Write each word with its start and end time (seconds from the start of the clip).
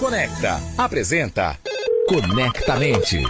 Conecta. 0.00 0.58
Apresenta 0.78 1.58
Conectamente. 2.08 3.22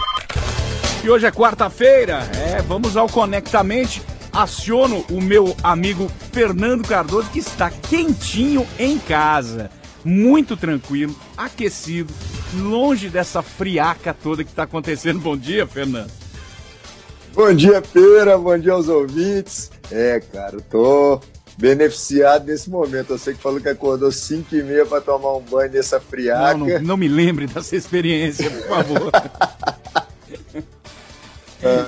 E 1.03 1.09
hoje 1.09 1.25
é 1.25 1.31
quarta-feira. 1.31 2.21
É, 2.33 2.61
vamos 2.61 2.95
ao 2.95 3.09
Conectamente. 3.09 4.01
Aciono 4.31 5.05
o 5.11 5.19
meu 5.19 5.53
amigo 5.61 6.09
Fernando 6.31 6.87
Cardoso, 6.87 7.29
que 7.29 7.39
está 7.39 7.69
quentinho 7.69 8.65
em 8.79 8.97
casa. 8.97 9.69
Muito 10.05 10.55
tranquilo, 10.55 11.13
aquecido, 11.35 12.11
longe 12.55 13.09
dessa 13.09 13.41
friaca 13.41 14.13
toda 14.13 14.41
que 14.41 14.49
está 14.49 14.63
acontecendo. 14.63 15.19
Bom 15.19 15.35
dia, 15.35 15.67
Fernando. 15.67 16.09
Bom 17.33 17.53
dia, 17.53 17.81
Pera. 17.81 18.37
Bom 18.37 18.57
dia 18.57 18.71
aos 18.71 18.87
ouvintes. 18.87 19.69
É, 19.91 20.21
cara, 20.21 20.55
eu 20.55 20.61
tô 20.61 21.21
beneficiado 21.61 22.47
nesse 22.47 22.69
momento. 22.71 23.09
Você 23.09 23.35
que 23.35 23.39
falou 23.39 23.61
que 23.61 23.69
acordou 23.69 24.11
5 24.11 24.55
e 24.55 24.63
meia 24.63 24.83
para 24.83 24.99
tomar 24.99 25.37
um 25.37 25.41
banho 25.41 25.71
nessa 25.71 25.99
friaca. 25.99 26.57
Não, 26.57 26.67
não, 26.67 26.81
não, 26.81 26.97
me 26.97 27.07
lembre 27.07 27.45
dessa 27.45 27.75
experiência, 27.75 28.49
por 28.49 28.67
favor. 28.67 29.11
é, 31.61 31.85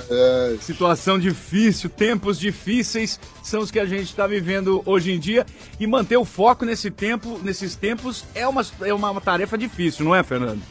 é. 0.54 0.56
Situação 0.60 1.18
difícil, 1.18 1.90
tempos 1.90 2.38
difíceis 2.38 3.18
são 3.42 3.60
os 3.60 3.72
que 3.72 3.80
a 3.80 3.84
gente 3.84 4.04
está 4.04 4.28
vivendo 4.28 4.80
hoje 4.86 5.10
em 5.10 5.18
dia 5.18 5.44
e 5.80 5.86
manter 5.88 6.16
o 6.16 6.24
foco 6.24 6.64
nesse 6.64 6.88
tempo, 6.88 7.40
nesses 7.42 7.74
tempos 7.74 8.24
é 8.32 8.46
uma, 8.46 8.64
é 8.80 8.94
uma 8.94 9.20
tarefa 9.20 9.58
difícil, 9.58 10.04
não 10.04 10.14
é, 10.14 10.22
Fernando? 10.22 10.62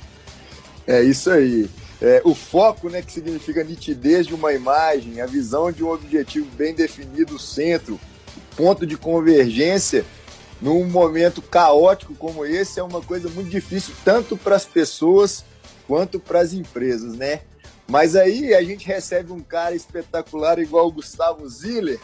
É 0.87 1.03
isso 1.03 1.29
aí. 1.29 1.69
É, 2.01 2.21
o 2.23 2.33
foco, 2.33 2.89
né, 2.89 3.01
que 3.01 3.11
significa 3.11 3.63
nitidez 3.63 4.27
de 4.27 4.33
uma 4.33 4.53
imagem, 4.53 5.19
a 5.19 5.25
visão 5.25 5.71
de 5.71 5.83
um 5.83 5.89
objetivo 5.89 6.47
bem 6.57 6.73
definido, 6.73 7.35
o 7.35 7.39
centro, 7.39 7.99
ponto 8.55 8.85
de 8.85 8.97
convergência 8.97 10.05
num 10.61 10.85
momento 10.85 11.41
caótico 11.41 12.15
como 12.15 12.45
esse 12.45 12.79
é 12.79 12.83
uma 12.83 13.01
coisa 13.01 13.29
muito 13.29 13.49
difícil 13.49 13.93
tanto 14.05 14.37
para 14.37 14.55
as 14.55 14.65
pessoas 14.65 15.43
quanto 15.87 16.19
para 16.19 16.39
as 16.39 16.53
empresas, 16.53 17.15
né? 17.15 17.41
Mas 17.87 18.15
aí 18.15 18.53
a 18.53 18.63
gente 18.63 18.87
recebe 18.87 19.31
um 19.31 19.41
cara 19.41 19.75
espetacular 19.75 20.57
igual 20.59 20.87
o 20.87 20.91
Gustavo 20.91 21.47
Ziller, 21.49 21.99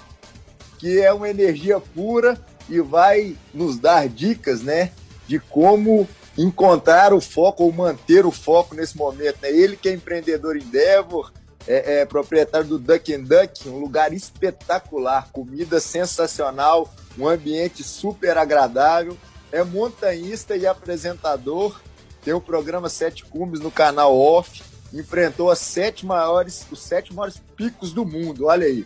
que 0.78 1.00
é 1.00 1.12
uma 1.14 1.30
energia 1.30 1.80
pura 1.80 2.40
e 2.68 2.80
vai 2.82 3.36
nos 3.54 3.80
dar 3.80 4.08
dicas, 4.08 4.62
né, 4.62 4.92
de 5.28 5.40
como 5.40 6.08
encontrar 6.38 7.14
o 7.14 7.20
foco 7.20 7.64
ou 7.64 7.72
manter 7.72 8.26
o 8.26 8.32
foco 8.32 8.76
nesse 8.76 8.98
momento. 8.98 9.38
Né? 9.42 9.52
Ele 9.52 9.76
que 9.76 9.90
é 9.90 9.94
empreendedor 9.94 10.56
Endeavor, 10.56 11.32
é, 11.70 12.00
é, 12.00 12.06
proprietário 12.06 12.68
do 12.68 12.80
Duck 12.80 13.14
and 13.14 13.22
Duck, 13.22 13.70
um 13.70 13.78
lugar 13.78 14.12
espetacular, 14.12 15.30
comida 15.32 15.80
sensacional, 15.80 16.92
um 17.16 17.28
ambiente 17.28 17.84
super 17.84 18.40
agradável. 18.40 19.16
É 19.52 19.64
montanhista 19.64 20.58
e 20.58 20.66
apresentador, 20.66 21.80
tem 22.24 22.34
o 22.34 22.42
programa 22.42 22.90
Sete 22.90 23.24
Cumbres 23.24 23.62
no 23.62 23.72
canal 23.72 24.18
Off, 24.18 24.64
enfrentou 24.92 25.52
as 25.52 25.60
sete 25.60 26.06
maiores, 26.06 26.66
os 26.72 26.82
sete 26.82 27.14
maiores 27.14 27.40
picos 27.56 27.94
do 27.94 28.04
mundo. 28.04 28.48
Olha 28.48 28.66
aí, 28.66 28.84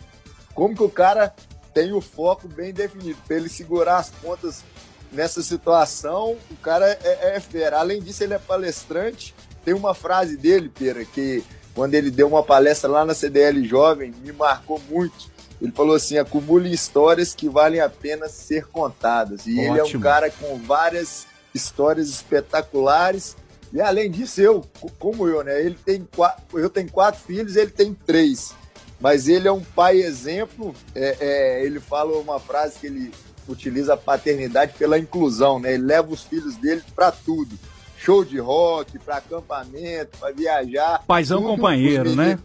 como 0.54 0.74
que 0.74 0.82
o 0.82 0.90
cara 0.90 1.34
tem 1.74 1.92
o 1.92 2.00
foco 2.00 2.46
bem 2.46 2.72
definido. 2.72 3.18
Para 3.26 3.36
ele 3.36 3.48
segurar 3.48 3.96
as 3.96 4.10
pontas 4.10 4.62
nessa 5.10 5.42
situação, 5.42 6.36
o 6.50 6.56
cara 6.56 6.86
é, 7.02 7.36
é 7.36 7.40
fera. 7.40 7.80
Além 7.80 8.00
disso, 8.00 8.22
ele 8.22 8.34
é 8.34 8.38
palestrante. 8.38 9.34
Tem 9.64 9.74
uma 9.74 9.94
frase 9.94 10.36
dele, 10.36 10.68
Pera, 10.68 11.04
que 11.04 11.42
quando 11.74 11.94
ele 11.94 12.10
deu 12.10 12.28
uma 12.28 12.42
palestra 12.42 12.88
lá 12.88 13.04
na 13.04 13.14
CDL 13.14 13.66
Jovem, 13.66 14.14
me 14.22 14.32
marcou 14.32 14.80
muito. 14.88 15.32
Ele 15.60 15.72
falou 15.72 15.96
assim: 15.96 16.18
acumule 16.18 16.72
histórias 16.72 17.34
que 17.34 17.48
valem 17.48 17.80
a 17.80 17.88
pena 17.88 18.28
ser 18.28 18.66
contadas. 18.66 19.46
E 19.46 19.58
Ótimo. 19.58 19.72
ele 19.72 19.80
é 19.80 19.84
um 19.84 20.00
cara 20.00 20.30
com 20.30 20.56
várias 20.58 21.26
histórias 21.54 22.08
espetaculares. 22.08 23.36
E 23.72 23.80
além 23.80 24.08
disso, 24.08 24.40
eu, 24.40 24.64
como 25.00 25.28
eu, 25.28 25.42
né? 25.42 25.60
Ele 25.60 25.76
tem 25.84 26.06
quatro, 26.14 26.58
eu 26.58 26.70
tenho 26.70 26.90
quatro 26.90 27.20
filhos, 27.20 27.56
ele 27.56 27.70
tem 27.70 27.92
três. 27.92 28.54
Mas 29.00 29.26
ele 29.26 29.48
é 29.48 29.52
um 29.52 29.62
pai 29.62 30.00
exemplo. 30.00 30.74
É, 30.94 31.16
é, 31.18 31.64
ele 31.64 31.80
fala 31.80 32.16
uma 32.18 32.38
frase 32.38 32.78
que 32.78 32.86
ele 32.86 33.12
utiliza 33.48 33.94
a 33.94 33.96
paternidade 33.96 34.74
pela 34.78 34.98
inclusão, 34.98 35.58
né? 35.58 35.74
Ele 35.74 35.84
leva 35.84 36.12
os 36.12 36.22
filhos 36.22 36.56
dele 36.56 36.82
para 36.94 37.10
tudo 37.10 37.58
show 38.04 38.24
de 38.24 38.38
rock, 38.38 38.98
para 38.98 39.16
acampamento, 39.16 40.18
para 40.18 40.32
viajar. 40.32 41.02
Paizão 41.06 41.42
companheiro, 41.42 42.14
né? 42.14 42.38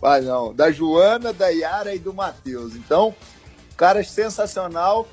Pai 0.00 0.22
não, 0.22 0.52
da 0.52 0.72
Joana, 0.72 1.32
da 1.32 1.48
Yara 1.48 1.94
e 1.94 1.98
do 1.98 2.14
Matheus. 2.14 2.74
Então, 2.74 3.14
cara 3.76 4.02
sensacional. 4.02 5.06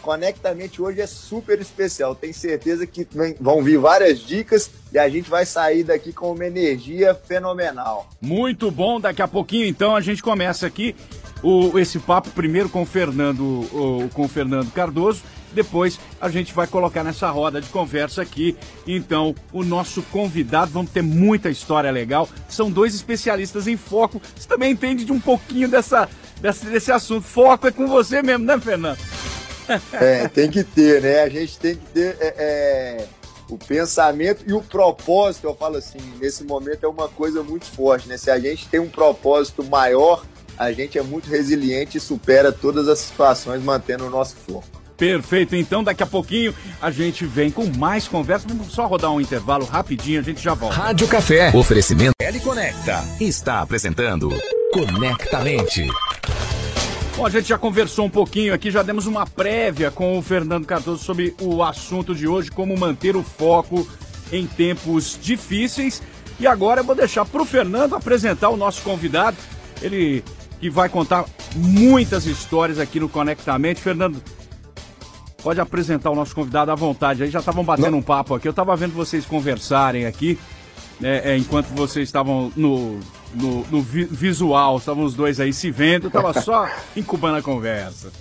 Conectamente 0.00 0.82
hoje 0.82 1.00
é 1.00 1.06
super 1.06 1.60
especial. 1.60 2.12
Tenho 2.16 2.34
certeza 2.34 2.84
que 2.88 3.06
vão 3.40 3.62
vir 3.62 3.78
várias 3.78 4.18
dicas 4.18 4.68
e 4.92 4.98
a 4.98 5.08
gente 5.08 5.30
vai 5.30 5.46
sair 5.46 5.84
daqui 5.84 6.12
com 6.12 6.32
uma 6.32 6.44
energia 6.44 7.14
fenomenal. 7.14 8.08
Muito 8.20 8.68
bom. 8.68 9.00
Daqui 9.00 9.22
a 9.22 9.28
pouquinho, 9.28 9.64
então, 9.64 9.94
a 9.94 10.00
gente 10.00 10.20
começa 10.20 10.66
aqui 10.66 10.96
o, 11.40 11.78
esse 11.78 12.00
papo 12.00 12.30
primeiro 12.30 12.68
com 12.68 12.82
o 12.82 12.86
Fernando, 12.86 13.42
o, 13.44 14.10
com 14.12 14.24
o 14.24 14.28
Fernando 14.28 14.72
Cardoso 14.72 15.22
depois 15.54 15.98
a 16.20 16.28
gente 16.28 16.52
vai 16.52 16.66
colocar 16.66 17.04
nessa 17.04 17.30
roda 17.30 17.60
de 17.60 17.68
conversa 17.68 18.22
aqui. 18.22 18.56
Então, 18.86 19.34
o 19.52 19.62
nosso 19.62 20.02
convidado, 20.04 20.70
vamos 20.70 20.90
ter 20.90 21.02
muita 21.02 21.50
história 21.50 21.90
legal. 21.90 22.28
São 22.48 22.70
dois 22.70 22.94
especialistas 22.94 23.66
em 23.66 23.76
foco. 23.76 24.20
Você 24.36 24.48
também 24.48 24.72
entende 24.72 25.04
de 25.04 25.12
um 25.12 25.20
pouquinho 25.20 25.68
dessa, 25.68 26.08
desse, 26.40 26.66
desse 26.66 26.92
assunto. 26.92 27.22
Foco 27.22 27.66
é 27.66 27.70
com 27.70 27.86
você 27.86 28.22
mesmo, 28.22 28.44
né, 28.44 28.58
Fernando? 28.58 28.98
É, 29.92 30.28
tem 30.28 30.50
que 30.50 30.64
ter, 30.64 31.00
né? 31.00 31.22
A 31.22 31.28
gente 31.28 31.58
tem 31.58 31.76
que 31.76 31.86
ter 31.86 32.16
é, 32.20 32.34
é, 32.36 33.06
o 33.48 33.56
pensamento 33.56 34.44
e 34.46 34.52
o 34.52 34.60
propósito. 34.60 35.46
Eu 35.46 35.54
falo 35.54 35.76
assim, 35.76 35.98
nesse 36.20 36.44
momento 36.44 36.84
é 36.84 36.88
uma 36.88 37.08
coisa 37.08 37.42
muito 37.42 37.66
forte, 37.66 38.08
né? 38.08 38.16
Se 38.16 38.30
a 38.30 38.38
gente 38.38 38.68
tem 38.68 38.80
um 38.80 38.88
propósito 38.88 39.62
maior, 39.64 40.24
a 40.58 40.72
gente 40.72 40.98
é 40.98 41.02
muito 41.02 41.28
resiliente 41.28 41.98
e 41.98 42.00
supera 42.00 42.52
todas 42.52 42.88
as 42.88 42.98
situações 42.98 43.62
mantendo 43.62 44.06
o 44.06 44.10
nosso 44.10 44.36
foco. 44.36 44.81
Perfeito, 45.02 45.56
então 45.56 45.82
daqui 45.82 46.00
a 46.00 46.06
pouquinho 46.06 46.54
a 46.80 46.88
gente 46.88 47.26
vem 47.26 47.50
com 47.50 47.66
mais 47.76 48.06
conversa. 48.06 48.46
Vamos 48.48 48.72
só 48.72 48.86
rodar 48.86 49.10
um 49.10 49.20
intervalo 49.20 49.64
rapidinho, 49.64 50.20
a 50.20 50.22
gente 50.22 50.40
já 50.40 50.54
volta. 50.54 50.76
Rádio 50.76 51.08
Café, 51.08 51.50
oferecimento 51.52 52.14
L 52.20 52.38
Conecta, 52.38 53.02
está 53.20 53.62
apresentando 53.62 54.28
Conectamente. 54.72 55.88
Bom, 57.16 57.26
a 57.26 57.30
gente 57.30 57.48
já 57.48 57.58
conversou 57.58 58.06
um 58.06 58.10
pouquinho 58.10 58.54
aqui, 58.54 58.70
já 58.70 58.80
demos 58.80 59.04
uma 59.06 59.26
prévia 59.26 59.90
com 59.90 60.16
o 60.16 60.22
Fernando 60.22 60.66
Cardoso 60.66 61.02
sobre 61.02 61.34
o 61.40 61.64
assunto 61.64 62.14
de 62.14 62.28
hoje, 62.28 62.48
como 62.52 62.78
manter 62.78 63.16
o 63.16 63.24
foco 63.24 63.84
em 64.30 64.46
tempos 64.46 65.18
difíceis. 65.20 66.00
E 66.38 66.46
agora 66.46 66.80
eu 66.80 66.84
vou 66.84 66.94
deixar 66.94 67.24
para 67.24 67.42
o 67.42 67.44
Fernando 67.44 67.96
apresentar 67.96 68.50
o 68.50 68.56
nosso 68.56 68.80
convidado, 68.82 69.36
ele 69.82 70.22
que 70.60 70.70
vai 70.70 70.88
contar 70.88 71.24
muitas 71.56 72.24
histórias 72.24 72.78
aqui 72.78 73.00
no 73.00 73.08
Conectamente. 73.08 73.80
Fernando, 73.80 74.22
Pode 75.42 75.60
apresentar 75.60 76.10
o 76.10 76.14
nosso 76.14 76.34
convidado 76.34 76.70
à 76.70 76.74
vontade. 76.74 77.22
Aí 77.22 77.30
já 77.30 77.40
estavam 77.40 77.64
batendo 77.64 77.90
Não. 77.90 77.98
um 77.98 78.02
papo 78.02 78.34
aqui. 78.34 78.46
Eu 78.46 78.50
estava 78.50 78.76
vendo 78.76 78.92
vocês 78.92 79.26
conversarem 79.26 80.06
aqui, 80.06 80.38
né, 81.00 81.20
é, 81.24 81.36
enquanto 81.36 81.66
vocês 81.68 82.08
estavam 82.08 82.52
no, 82.54 83.00
no, 83.34 83.66
no 83.66 83.82
vi 83.82 84.04
visual, 84.04 84.76
estavam 84.78 85.04
os 85.04 85.14
dois 85.14 85.40
aí 85.40 85.52
se 85.52 85.70
vendo. 85.70 86.04
Eu 86.04 86.08
estava 86.08 86.32
só 86.40 86.68
incubando 86.96 87.38
a 87.38 87.42
conversa. 87.42 88.12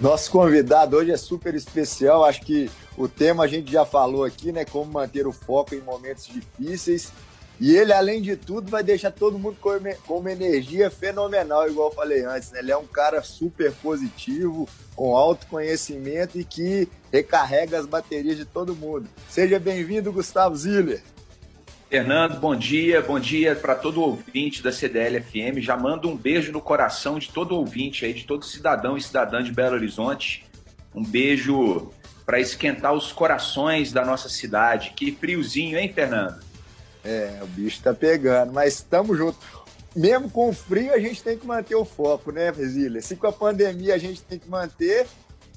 Nosso 0.00 0.30
convidado 0.30 0.96
hoje 0.96 1.10
é 1.10 1.16
super 1.16 1.54
especial. 1.54 2.24
Acho 2.24 2.40
que 2.40 2.70
o 2.96 3.06
tema 3.06 3.44
a 3.44 3.46
gente 3.46 3.70
já 3.70 3.84
falou 3.84 4.24
aqui, 4.24 4.52
né? 4.52 4.64
Como 4.64 4.90
manter 4.90 5.26
o 5.26 5.32
foco 5.32 5.74
em 5.74 5.80
momentos 5.80 6.26
difíceis. 6.26 7.12
E 7.60 7.76
ele, 7.76 7.92
além 7.92 8.20
de 8.20 8.36
tudo, 8.36 8.70
vai 8.70 8.82
deixar 8.82 9.12
todo 9.12 9.38
mundo 9.38 9.56
com, 9.60 9.70
com 10.06 10.18
uma 10.18 10.32
energia 10.32 10.90
fenomenal, 10.90 11.68
igual 11.68 11.90
eu 11.90 11.94
falei 11.94 12.24
antes. 12.24 12.50
Né? 12.50 12.58
Ele 12.58 12.72
é 12.72 12.76
um 12.76 12.86
cara 12.86 13.22
super 13.22 13.72
positivo, 13.74 14.68
com 14.94 15.16
autoconhecimento 15.16 16.38
e 16.38 16.44
que 16.44 16.88
recarrega 17.12 17.78
as 17.78 17.86
baterias 17.86 18.36
de 18.36 18.44
todo 18.44 18.74
mundo. 18.74 19.08
Seja 19.28 19.58
bem-vindo, 19.58 20.12
Gustavo 20.12 20.56
Ziller. 20.56 21.02
Fernando, 21.92 22.40
bom 22.40 22.56
dia, 22.56 23.02
bom 23.02 23.20
dia 23.20 23.54
para 23.54 23.74
todo 23.74 24.00
ouvinte 24.00 24.62
da 24.62 24.72
CDL 24.72 25.20
FM. 25.20 25.58
Já 25.58 25.76
mando 25.76 26.08
um 26.08 26.16
beijo 26.16 26.50
no 26.50 26.60
coração 26.60 27.18
de 27.18 27.28
todo 27.28 27.54
ouvinte 27.54 28.06
aí, 28.06 28.14
de 28.14 28.24
todo 28.24 28.46
cidadão 28.46 28.96
e 28.96 29.02
cidadã 29.02 29.42
de 29.42 29.52
Belo 29.52 29.74
Horizonte. 29.74 30.46
Um 30.94 31.04
beijo 31.04 31.90
para 32.24 32.40
esquentar 32.40 32.94
os 32.94 33.12
corações 33.12 33.92
da 33.92 34.04
nossa 34.06 34.30
cidade. 34.30 34.94
Que 34.96 35.12
friozinho, 35.12 35.78
hein, 35.78 35.92
Fernando? 35.92 36.40
É, 37.04 37.40
o 37.42 37.46
bicho 37.46 37.82
tá 37.82 37.92
pegando, 37.92 38.52
mas 38.52 38.74
estamos 38.74 39.18
juntos. 39.18 39.38
Mesmo 39.94 40.30
com 40.30 40.48
o 40.48 40.52
frio, 40.52 40.92
a 40.94 40.98
gente 40.98 41.22
tem 41.22 41.36
que 41.36 41.46
manter 41.46 41.74
o 41.74 41.84
foco, 41.84 42.32
né, 42.32 42.50
Vesília? 42.50 43.02
Se 43.02 43.14
com 43.14 43.26
a 43.26 43.32
pandemia 43.32 43.94
a 43.94 43.98
gente 43.98 44.22
tem 44.22 44.38
que 44.38 44.48
manter, 44.48 45.06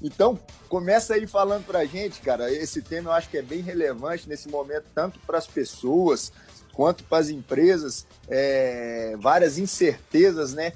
então 0.02 0.38
começa 0.68 1.14
aí 1.14 1.26
falando 1.26 1.64
pra 1.64 1.86
gente, 1.86 2.20
cara. 2.20 2.52
Esse 2.52 2.82
tema 2.82 3.10
eu 3.10 3.14
acho 3.14 3.30
que 3.30 3.38
é 3.38 3.42
bem 3.42 3.60
relevante 3.60 4.28
nesse 4.28 4.48
momento, 4.48 4.84
tanto 4.94 5.18
para 5.20 5.38
as 5.38 5.46
pessoas 5.46 6.32
quanto 6.74 7.04
para 7.04 7.18
as 7.18 7.30
empresas, 7.30 8.06
é, 8.28 9.16
várias 9.18 9.56
incertezas, 9.56 10.52
né? 10.52 10.74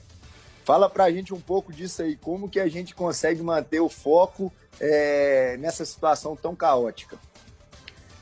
Fala 0.65 0.89
pra 0.89 1.11
gente 1.11 1.35
um 1.35 1.41
pouco 1.41 1.71
disso 1.73 2.03
aí, 2.03 2.17
como 2.17 2.49
que 2.49 2.59
a 2.59 2.69
gente 2.69 2.95
consegue 2.95 3.43
manter 3.43 3.81
o 3.81 3.89
foco 3.89 4.51
é, 4.81 5.59
nessa 5.59 5.85
situação 5.85 6.35
tão 6.35 6.57
caótica. 6.57 7.19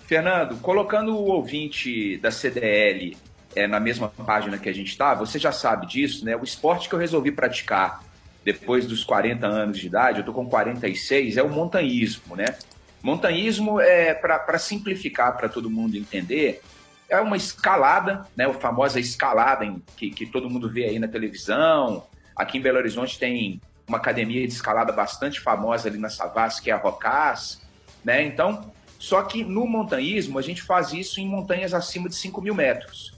Fernando, 0.06 0.56
colocando 0.60 1.14
o 1.14 1.26
ouvinte 1.26 2.16
da 2.18 2.32
CDL 2.32 3.16
é, 3.58 3.66
na 3.66 3.80
mesma 3.80 4.08
página 4.08 4.56
que 4.56 4.68
a 4.68 4.72
gente 4.72 4.92
está, 4.92 5.14
você 5.14 5.36
já 5.36 5.50
sabe 5.50 5.86
disso, 5.86 6.24
né? 6.24 6.36
O 6.36 6.44
esporte 6.44 6.88
que 6.88 6.94
eu 6.94 6.98
resolvi 6.98 7.32
praticar 7.32 8.04
depois 8.44 8.86
dos 8.86 9.02
40 9.02 9.46
anos 9.46 9.78
de 9.78 9.88
idade, 9.88 10.20
eu 10.20 10.24
tô 10.24 10.32
com 10.32 10.46
46, 10.46 11.36
é 11.36 11.42
o 11.42 11.48
montanhismo, 11.48 12.36
né? 12.36 12.56
Montanhismo 13.02 13.80
é 13.80 14.14
para 14.14 14.58
simplificar 14.58 15.36
para 15.36 15.48
todo 15.48 15.68
mundo 15.68 15.96
entender, 15.96 16.62
é 17.08 17.20
uma 17.20 17.36
escalada, 17.36 18.24
né? 18.36 18.46
A 18.46 18.54
famosa 18.54 19.00
escalada 19.00 19.64
em, 19.64 19.82
que, 19.96 20.10
que 20.10 20.26
todo 20.26 20.48
mundo 20.48 20.70
vê 20.70 20.84
aí 20.84 20.98
na 21.00 21.08
televisão. 21.08 22.06
Aqui 22.36 22.58
em 22.58 22.60
Belo 22.60 22.78
Horizonte 22.78 23.18
tem 23.18 23.60
uma 23.88 23.98
academia 23.98 24.46
de 24.46 24.52
escalada 24.52 24.92
bastante 24.92 25.40
famosa 25.40 25.88
ali 25.88 25.98
na 25.98 26.10
Savassi, 26.10 26.62
que 26.62 26.70
é 26.70 26.74
a 26.74 26.76
Rocas, 26.76 27.60
né? 28.04 28.22
Então, 28.22 28.72
só 29.00 29.22
que 29.22 29.42
no 29.42 29.66
montanhismo 29.66 30.38
a 30.38 30.42
gente 30.42 30.62
faz 30.62 30.92
isso 30.92 31.20
em 31.20 31.26
montanhas 31.26 31.74
acima 31.74 32.08
de 32.08 32.14
5 32.14 32.40
mil 32.40 32.54
metros. 32.54 33.17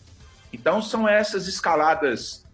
Então 0.52 0.82
são 0.82 1.08
essas 1.08 1.46
escaladas 1.46 2.44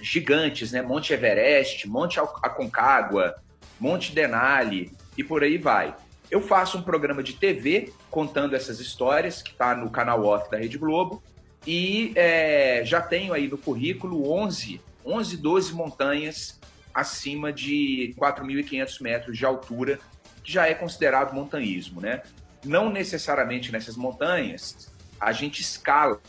gigantes, 0.00 0.72
né? 0.72 0.82
Monte 0.82 1.12
Everest, 1.12 1.88
Monte 1.88 2.18
Aconcagua, 2.18 3.36
Monte 3.78 4.12
Denali 4.12 4.92
e 5.16 5.22
por 5.22 5.42
aí 5.42 5.58
vai. 5.58 5.94
Eu 6.30 6.40
faço 6.40 6.78
um 6.78 6.82
programa 6.82 7.22
de 7.22 7.34
TV 7.34 7.92
contando 8.10 8.56
essas 8.56 8.80
histórias, 8.80 9.42
que 9.42 9.50
está 9.50 9.74
no 9.74 9.90
canal 9.90 10.24
off 10.24 10.50
da 10.50 10.56
Rede 10.56 10.78
Globo, 10.78 11.22
e 11.66 12.12
é, 12.16 12.82
já 12.84 13.00
tenho 13.00 13.32
aí 13.32 13.48
no 13.48 13.58
currículo 13.58 14.32
11, 14.32 14.80
11, 15.04 15.36
12 15.36 15.74
montanhas 15.74 16.58
acima 16.94 17.52
de 17.52 18.14
4.500 18.18 19.02
metros 19.02 19.38
de 19.38 19.44
altura, 19.44 19.98
que 20.42 20.50
já 20.50 20.66
é 20.66 20.74
considerado 20.74 21.34
montanhismo, 21.34 22.00
né? 22.00 22.22
não 22.64 22.90
necessariamente 22.90 23.72
nessas 23.72 23.96
montanhas 23.96 24.90
a 25.20 25.32
gente 25.32 25.60
escala, 25.60 26.20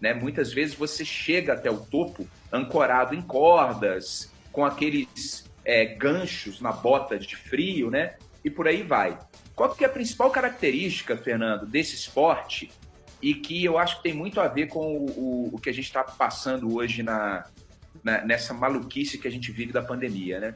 né? 0.00 0.14
Muitas 0.14 0.52
vezes 0.52 0.74
você 0.74 1.04
chega 1.04 1.52
até 1.52 1.70
o 1.70 1.78
topo 1.78 2.26
ancorado 2.52 3.14
em 3.14 3.22
cordas, 3.22 4.32
com 4.52 4.64
aqueles 4.64 5.44
é, 5.64 5.84
ganchos 5.84 6.60
na 6.60 6.72
bota 6.72 7.18
de 7.18 7.36
frio, 7.36 7.90
né? 7.90 8.14
E 8.44 8.50
por 8.50 8.66
aí 8.66 8.82
vai. 8.82 9.18
Qual 9.54 9.74
que 9.74 9.84
é 9.84 9.86
a 9.86 9.90
principal 9.90 10.30
característica, 10.30 11.16
Fernando, 11.16 11.66
desse 11.66 11.94
esporte 11.94 12.70
e 13.22 13.34
que 13.34 13.62
eu 13.64 13.76
acho 13.76 13.98
que 13.98 14.04
tem 14.04 14.14
muito 14.14 14.40
a 14.40 14.48
ver 14.48 14.68
com 14.68 14.96
o, 14.96 15.10
o, 15.10 15.54
o 15.54 15.58
que 15.58 15.68
a 15.68 15.72
gente 15.72 15.84
está 15.84 16.02
passando 16.02 16.74
hoje 16.74 17.02
na, 17.02 17.44
na, 18.02 18.24
nessa 18.24 18.54
maluquice 18.54 19.18
que 19.18 19.28
a 19.28 19.30
gente 19.30 19.52
vive 19.52 19.72
da 19.72 19.82
pandemia, 19.82 20.40
né? 20.40 20.54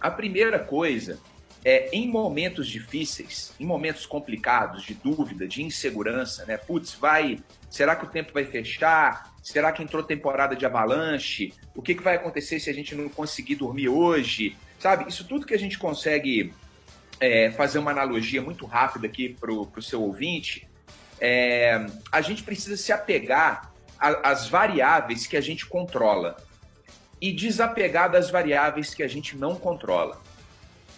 A 0.00 0.10
primeira 0.10 0.58
coisa 0.58 1.18
é, 1.64 1.90
em 1.92 2.08
momentos 2.08 2.66
difíceis, 2.68 3.52
em 3.60 3.66
momentos 3.66 4.06
complicados, 4.06 4.82
de 4.82 4.94
dúvida, 4.94 5.46
de 5.46 5.62
insegurança, 5.62 6.44
né? 6.46 6.56
Putz, 6.56 6.94
vai. 6.94 7.38
Será 7.68 7.94
que 7.94 8.04
o 8.04 8.08
tempo 8.08 8.32
vai 8.32 8.44
fechar? 8.44 9.32
Será 9.42 9.72
que 9.72 9.82
entrou 9.82 10.02
temporada 10.02 10.56
de 10.56 10.64
avalanche? 10.64 11.52
O 11.74 11.82
que, 11.82 11.94
que 11.94 12.02
vai 12.02 12.16
acontecer 12.16 12.60
se 12.60 12.70
a 12.70 12.72
gente 12.72 12.94
não 12.94 13.08
conseguir 13.08 13.56
dormir 13.56 13.88
hoje? 13.88 14.56
Sabe? 14.78 15.08
Isso 15.08 15.24
tudo 15.24 15.46
que 15.46 15.54
a 15.54 15.58
gente 15.58 15.78
consegue 15.78 16.52
é, 17.20 17.50
fazer 17.50 17.78
uma 17.78 17.90
analogia 17.90 18.40
muito 18.40 18.64
rápida 18.64 19.06
aqui 19.06 19.36
para 19.38 19.52
o 19.52 19.82
seu 19.82 20.02
ouvinte, 20.02 20.66
é, 21.20 21.86
a 22.10 22.22
gente 22.22 22.42
precisa 22.42 22.76
se 22.76 22.92
apegar 22.92 23.70
às 23.98 24.48
variáveis 24.48 25.26
que 25.26 25.36
a 25.36 25.40
gente 25.42 25.66
controla 25.66 26.36
e 27.20 27.32
desapegar 27.32 28.10
das 28.10 28.30
variáveis 28.30 28.94
que 28.94 29.02
a 29.02 29.08
gente 29.08 29.36
não 29.36 29.54
controla. 29.54 30.18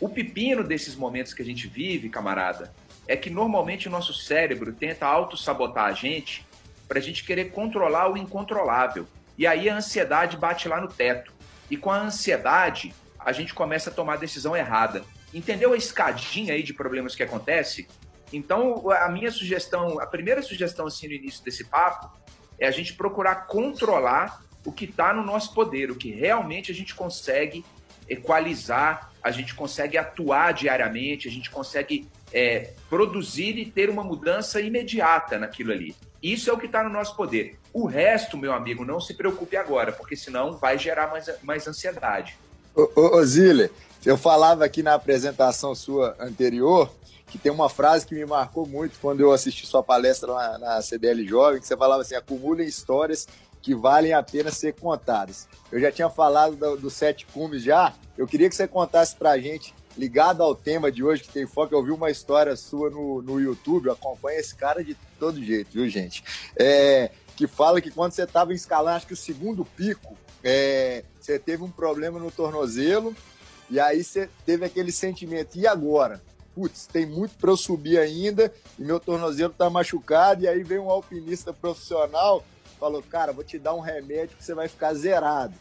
O 0.02 0.08
pepino 0.08 0.64
desses 0.64 0.96
momentos 0.96 1.32
que 1.32 1.42
a 1.42 1.44
gente 1.44 1.68
vive, 1.68 2.08
camarada, 2.08 2.74
é 3.06 3.16
que 3.16 3.30
normalmente 3.30 3.86
o 3.86 3.90
nosso 3.90 4.12
cérebro 4.12 4.72
tenta 4.72 5.06
auto-sabotar 5.06 5.84
a 5.84 5.92
gente 5.92 6.44
para 6.88 6.98
a 6.98 7.00
gente 7.00 7.22
querer 7.22 7.52
controlar 7.52 8.10
o 8.10 8.16
incontrolável. 8.16 9.06
E 9.38 9.46
aí 9.46 9.70
a 9.70 9.76
ansiedade 9.76 10.36
bate 10.36 10.66
lá 10.66 10.80
no 10.80 10.88
teto. 10.88 11.32
E 11.70 11.76
com 11.76 11.88
a 11.88 12.00
ansiedade, 12.00 12.92
a 13.16 13.30
gente 13.30 13.54
começa 13.54 13.90
a 13.90 13.92
tomar 13.92 14.14
a 14.14 14.16
decisão 14.16 14.56
errada. 14.56 15.04
Entendeu 15.32 15.72
a 15.72 15.76
escadinha 15.76 16.54
aí 16.54 16.64
de 16.64 16.74
problemas 16.74 17.14
que 17.14 17.22
acontece? 17.22 17.86
Então, 18.32 18.90
a 18.90 19.08
minha 19.08 19.30
sugestão, 19.30 20.00
a 20.00 20.06
primeira 20.06 20.42
sugestão 20.42 20.84
assim 20.84 21.06
no 21.06 21.12
início 21.12 21.44
desse 21.44 21.62
papo, 21.62 22.10
é 22.58 22.66
a 22.66 22.72
gente 22.72 22.94
procurar 22.94 23.46
controlar 23.46 24.42
o 24.66 24.72
que 24.72 24.84
está 24.84 25.14
no 25.14 25.22
nosso 25.22 25.54
poder, 25.54 25.92
o 25.92 25.96
que 25.96 26.10
realmente 26.10 26.72
a 26.72 26.74
gente 26.74 26.92
consegue 26.92 27.64
equalizar, 28.08 29.12
a 29.22 29.30
gente 29.30 29.54
consegue 29.54 29.96
atuar 29.96 30.52
diariamente, 30.52 31.28
a 31.28 31.30
gente 31.30 31.50
consegue 31.50 32.08
é, 32.32 32.70
produzir 32.88 33.56
e 33.58 33.64
ter 33.64 33.88
uma 33.88 34.02
mudança 34.02 34.60
imediata 34.60 35.38
naquilo 35.38 35.72
ali. 35.72 35.94
Isso 36.22 36.50
é 36.50 36.52
o 36.52 36.58
que 36.58 36.66
está 36.66 36.82
no 36.82 36.90
nosso 36.90 37.16
poder. 37.16 37.58
O 37.72 37.86
resto, 37.86 38.36
meu 38.36 38.52
amigo, 38.52 38.84
não 38.84 39.00
se 39.00 39.14
preocupe 39.14 39.56
agora, 39.56 39.92
porque 39.92 40.16
senão 40.16 40.56
vai 40.56 40.78
gerar 40.78 41.08
mais, 41.08 41.30
mais 41.42 41.66
ansiedade. 41.66 42.36
Ô, 42.74 43.20
eu 44.04 44.16
falava 44.16 44.64
aqui 44.64 44.82
na 44.82 44.94
apresentação 44.94 45.74
sua 45.74 46.16
anterior 46.18 46.90
que 47.32 47.38
tem 47.38 47.50
uma 47.50 47.70
frase 47.70 48.06
que 48.06 48.14
me 48.14 48.26
marcou 48.26 48.66
muito 48.66 48.98
quando 49.00 49.20
eu 49.20 49.32
assisti 49.32 49.66
sua 49.66 49.82
palestra 49.82 50.30
na, 50.34 50.58
na 50.58 50.82
CDL 50.82 51.26
Jovem, 51.26 51.60
que 51.60 51.66
você 51.66 51.74
falava 51.74 52.02
assim, 52.02 52.14
acumulem 52.14 52.66
histórias 52.66 53.26
que 53.62 53.74
valem 53.74 54.12
a 54.12 54.22
pena 54.22 54.50
ser 54.50 54.74
contadas. 54.74 55.48
Eu 55.70 55.80
já 55.80 55.90
tinha 55.92 56.10
falado 56.10 56.56
do, 56.56 56.76
do 56.76 56.90
Sete 56.90 57.24
Cumes 57.26 57.62
já, 57.62 57.94
eu 58.18 58.26
queria 58.26 58.48
que 58.48 58.56
você 58.56 58.66
contasse 58.66 59.14
pra 59.14 59.38
gente, 59.38 59.72
ligado 59.96 60.42
ao 60.42 60.54
tema 60.54 60.90
de 60.90 61.04
hoje, 61.04 61.22
que 61.22 61.32
tem 61.32 61.46
foco, 61.46 61.74
eu 61.74 61.82
vi 61.82 61.92
uma 61.92 62.10
história 62.10 62.56
sua 62.56 62.90
no, 62.90 63.22
no 63.22 63.40
YouTube, 63.40 63.88
acompanha 63.88 64.40
esse 64.40 64.54
cara 64.54 64.82
de 64.82 64.96
todo 65.18 65.42
jeito, 65.42 65.72
viu, 65.72 65.88
gente? 65.88 66.24
É, 66.56 67.10
que 67.36 67.46
fala 67.46 67.80
que 67.80 67.90
quando 67.90 68.12
você 68.12 68.24
estava 68.24 68.52
escalando, 68.52 68.96
acho 68.96 69.06
que 69.06 69.12
o 69.12 69.16
segundo 69.16 69.64
pico, 69.64 70.16
é, 70.42 71.04
você 71.20 71.38
teve 71.38 71.62
um 71.62 71.70
problema 71.70 72.18
no 72.18 72.30
tornozelo, 72.30 73.14
e 73.70 73.78
aí 73.78 74.02
você 74.02 74.28
teve 74.44 74.64
aquele 74.64 74.90
sentimento, 74.90 75.56
e 75.56 75.66
agora? 75.66 76.20
Putz, 76.54 76.86
tem 76.86 77.06
muito 77.06 77.34
para 77.36 77.50
eu 77.50 77.56
subir 77.56 77.98
ainda, 77.98 78.52
e 78.78 78.82
meu 78.82 79.00
tornozelo 79.00 79.54
tá 79.56 79.70
machucado, 79.70 80.42
e 80.42 80.48
aí 80.48 80.62
vem 80.62 80.78
um 80.78 80.90
alpinista 80.90 81.52
profissional 81.52 82.44
falou, 82.82 83.00
cara, 83.00 83.32
vou 83.32 83.44
te 83.44 83.60
dar 83.60 83.74
um 83.74 83.80
remédio 83.80 84.36
que 84.36 84.42
você 84.42 84.54
vai 84.54 84.66
ficar 84.66 84.92
zerado. 84.94 85.54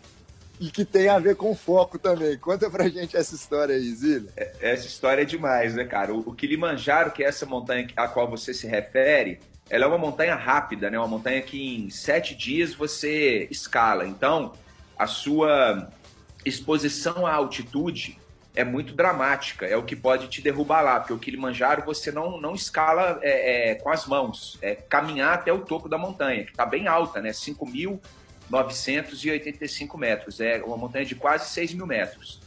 E 0.60 0.72
que 0.72 0.84
tem 0.84 1.08
a 1.08 1.20
ver 1.20 1.36
com 1.36 1.56
foco 1.56 2.00
também. 2.00 2.36
Conta 2.36 2.68
pra 2.68 2.90
gente 2.90 3.16
essa 3.16 3.36
história 3.36 3.76
aí, 3.76 3.94
Zília. 3.94 4.32
É, 4.36 4.56
essa 4.60 4.88
história 4.88 5.22
é 5.22 5.26
demais, 5.26 5.76
né, 5.76 5.86
cara? 5.86 6.16
O, 6.16 6.34
Kilimanjaro, 6.34 7.12
que 7.12 7.24
é 7.24 7.28
essa 7.28 7.46
montanha 7.46 7.88
a 7.96 8.08
qual 8.08 8.28
você 8.28 8.56
se 8.56 8.66
refere, 8.66 9.40
ela 9.70 9.86
é 9.86 9.88
uma 9.88 10.00
montanha 10.00 10.34
rápida, 10.34 10.90
né? 10.90 10.98
Uma 10.98 11.08
montanha 11.08 11.44
que 11.44 11.76
em 11.78 11.92
sete 11.92 12.34
dias 12.34 12.74
você 12.74 13.48
escala. 13.52 14.08
Então, 14.08 14.54
a 14.98 15.06
sua 15.06 15.92
exposição 16.44 17.28
à 17.28 17.34
altitude 17.34 18.18
é 18.54 18.64
muito 18.64 18.94
dramática, 18.94 19.66
é 19.66 19.76
o 19.78 19.84
que 19.84 19.96
pode 19.96 20.28
te 20.28 20.42
derrubar 20.42 20.82
lá, 20.82 21.00
porque 21.00 21.14
o 21.14 21.20
Kilimanjaro 21.20 21.84
você 21.86 22.12
não, 22.12 22.40
não 22.40 22.54
escala 22.54 23.18
é, 23.22 23.72
é, 23.72 23.76
com 23.76 23.90
as 23.90 24.06
mãos, 24.06 24.60
é 24.62 24.76
caminhar 24.76 25.34
até 25.34 25.54
o 25.54 25.60
topo 25.60 25.88
da 25.88 25.98
montanha, 25.98 26.44
que 26.44 26.52
está 26.52 26.66
bem 26.66 26.86
alta, 26.88 27.22
né? 27.22 27.32
5.985 27.32 29.98
metros, 29.98 30.42
é 30.42 30.62
uma 30.64 30.76
montanha 30.76 31.06
de 31.06 31.16
quase 31.16 31.50
6 31.50 31.76
mil 31.76 31.88
metros. 31.88 32.42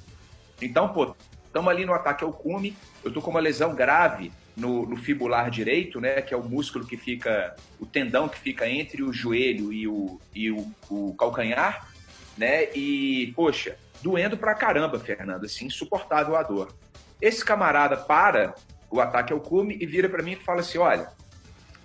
Então, 0.61 0.90
pô, 0.90 1.16
estamos 1.46 1.70
ali 1.70 1.87
no 1.87 1.94
ataque 1.94 2.23
ao 2.23 2.32
cume, 2.32 2.76
eu 3.02 3.11
tô 3.11 3.23
com 3.23 3.30
uma 3.30 3.40
lesão 3.40 3.75
grave 3.75 4.30
no, 4.54 4.87
no, 4.87 4.96
fibular 4.96 5.50
direito, 5.50 5.99
né, 6.00 6.20
que 6.20 6.34
é 6.34 6.37
o 6.37 6.42
músculo 6.42 6.87
que 6.87 6.99
fica, 6.99 7.56
o 7.80 7.87
tendão 7.87 8.28
que 8.28 8.38
fica 8.38 8.68
entre 8.68 9.02
o 9.02 9.11
joelho 9.12 9.73
e 9.73 9.88
o, 9.88 10.20
e 10.34 10.50
o, 10.50 10.70
o 10.90 11.14
calcanhar, 11.14 11.88
né, 12.37 12.64
e, 12.75 13.32
poxa, 13.34 13.78
doendo 14.04 14.37
pra 14.37 14.54
caramba, 14.54 15.00
Fernando, 15.00 15.46
assim, 15.46 15.64
insuportável 15.64 16.37
a 16.37 16.42
dor. 16.42 16.76
Esse 17.23 17.42
camarada 17.42 17.96
para 17.96 18.54
o 18.90 19.00
ataque 19.00 19.32
ao 19.32 19.40
cume 19.40 19.78
e 19.80 19.87
vira 19.87 20.11
para 20.11 20.23
mim 20.23 20.32
e 20.32 20.37
fala 20.37 20.61
assim: 20.61 20.76
olha, 20.76 21.08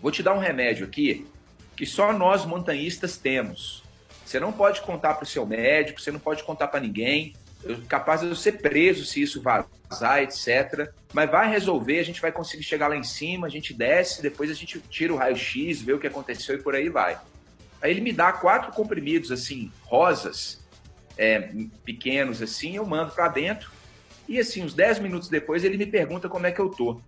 vou 0.01 0.11
te 0.11 0.21
dar 0.21 0.33
um 0.33 0.39
remédio 0.39 0.85
aqui 0.85 1.25
que 1.77 1.85
só 1.85 2.11
nós 2.11 2.45
montanhistas 2.45 3.15
temos. 3.15 3.83
Você 4.25 4.37
não 4.37 4.51
pode 4.51 4.81
contar 4.81 5.13
para 5.13 5.23
o 5.23 5.27
seu 5.27 5.45
médico, 5.45 6.01
você 6.01 6.11
não 6.11 6.19
pode 6.19 6.43
contar 6.43 6.67
para 6.67 6.81
ninguém. 6.81 7.33
Eu, 7.63 7.77
capaz 7.87 8.19
de 8.19 8.27
eu 8.27 8.35
ser 8.35 8.61
preso 8.61 9.05
se 9.05 9.21
isso 9.21 9.41
vazar, 9.41 10.21
etc. 10.21 10.91
Mas 11.13 11.31
vai 11.31 11.49
resolver, 11.49 11.99
a 11.99 12.03
gente 12.03 12.21
vai 12.21 12.33
conseguir 12.33 12.63
chegar 12.63 12.89
lá 12.89 12.97
em 12.97 13.03
cima, 13.03 13.47
a 13.47 13.49
gente 13.49 13.73
desce, 13.73 14.21
depois 14.21 14.51
a 14.51 14.53
gente 14.53 14.77
tira 14.89 15.13
o 15.13 15.15
raio-x, 15.15 15.81
vê 15.81 15.93
o 15.93 15.99
que 15.99 16.07
aconteceu 16.07 16.55
e 16.55 16.61
por 16.61 16.75
aí 16.75 16.89
vai. 16.89 17.17
Aí 17.81 17.91
ele 17.91 18.01
me 18.01 18.11
dá 18.11 18.33
quatro 18.33 18.73
comprimidos 18.73 19.31
assim, 19.31 19.71
rosas, 19.83 20.58
é, 21.19 21.49
pequenos 21.83 22.41
assim, 22.41 22.77
eu 22.77 22.85
mando 22.85 23.11
para 23.11 23.27
dentro. 23.27 23.69
E 24.25 24.39
assim, 24.39 24.63
uns 24.63 24.73
10 24.73 24.99
minutos 24.99 25.27
depois, 25.27 25.65
ele 25.65 25.77
me 25.77 25.85
pergunta 25.85 26.29
como 26.29 26.47
é 26.47 26.51
que 26.51 26.61
eu 26.61 26.69
tô. 26.69 27.01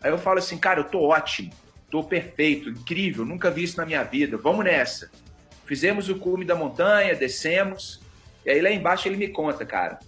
Aí 0.00 0.10
eu 0.10 0.16
falo 0.16 0.38
assim, 0.38 0.56
cara, 0.56 0.80
eu 0.80 0.84
tô 0.84 1.02
ótimo, 1.02 1.52
tô 1.90 2.02
perfeito, 2.02 2.70
incrível, 2.70 3.24
nunca 3.24 3.50
vi 3.50 3.64
isso 3.64 3.76
na 3.76 3.84
minha 3.84 4.02
vida, 4.02 4.38
vamos 4.38 4.64
nessa. 4.64 5.10
Fizemos 5.66 6.08
o 6.08 6.16
cume 6.16 6.44
da 6.44 6.54
montanha, 6.54 7.14
descemos, 7.14 8.00
e 8.46 8.50
aí 8.50 8.62
lá 8.62 8.70
embaixo 8.70 9.06
ele 9.06 9.18
me 9.18 9.28
conta, 9.28 9.66
cara, 9.66 9.98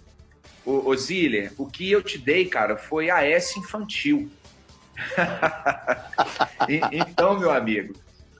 ô 0.65 0.95
Ziller, 0.95 1.53
o 1.57 1.67
que 1.67 1.91
eu 1.91 2.01
te 2.01 2.17
dei, 2.17 2.45
cara, 2.45 2.75
foi 2.75 3.11
AS 3.11 3.55
infantil. 3.55 4.31
então, 6.91 7.39
meu 7.39 7.51
amigo, 7.51 7.93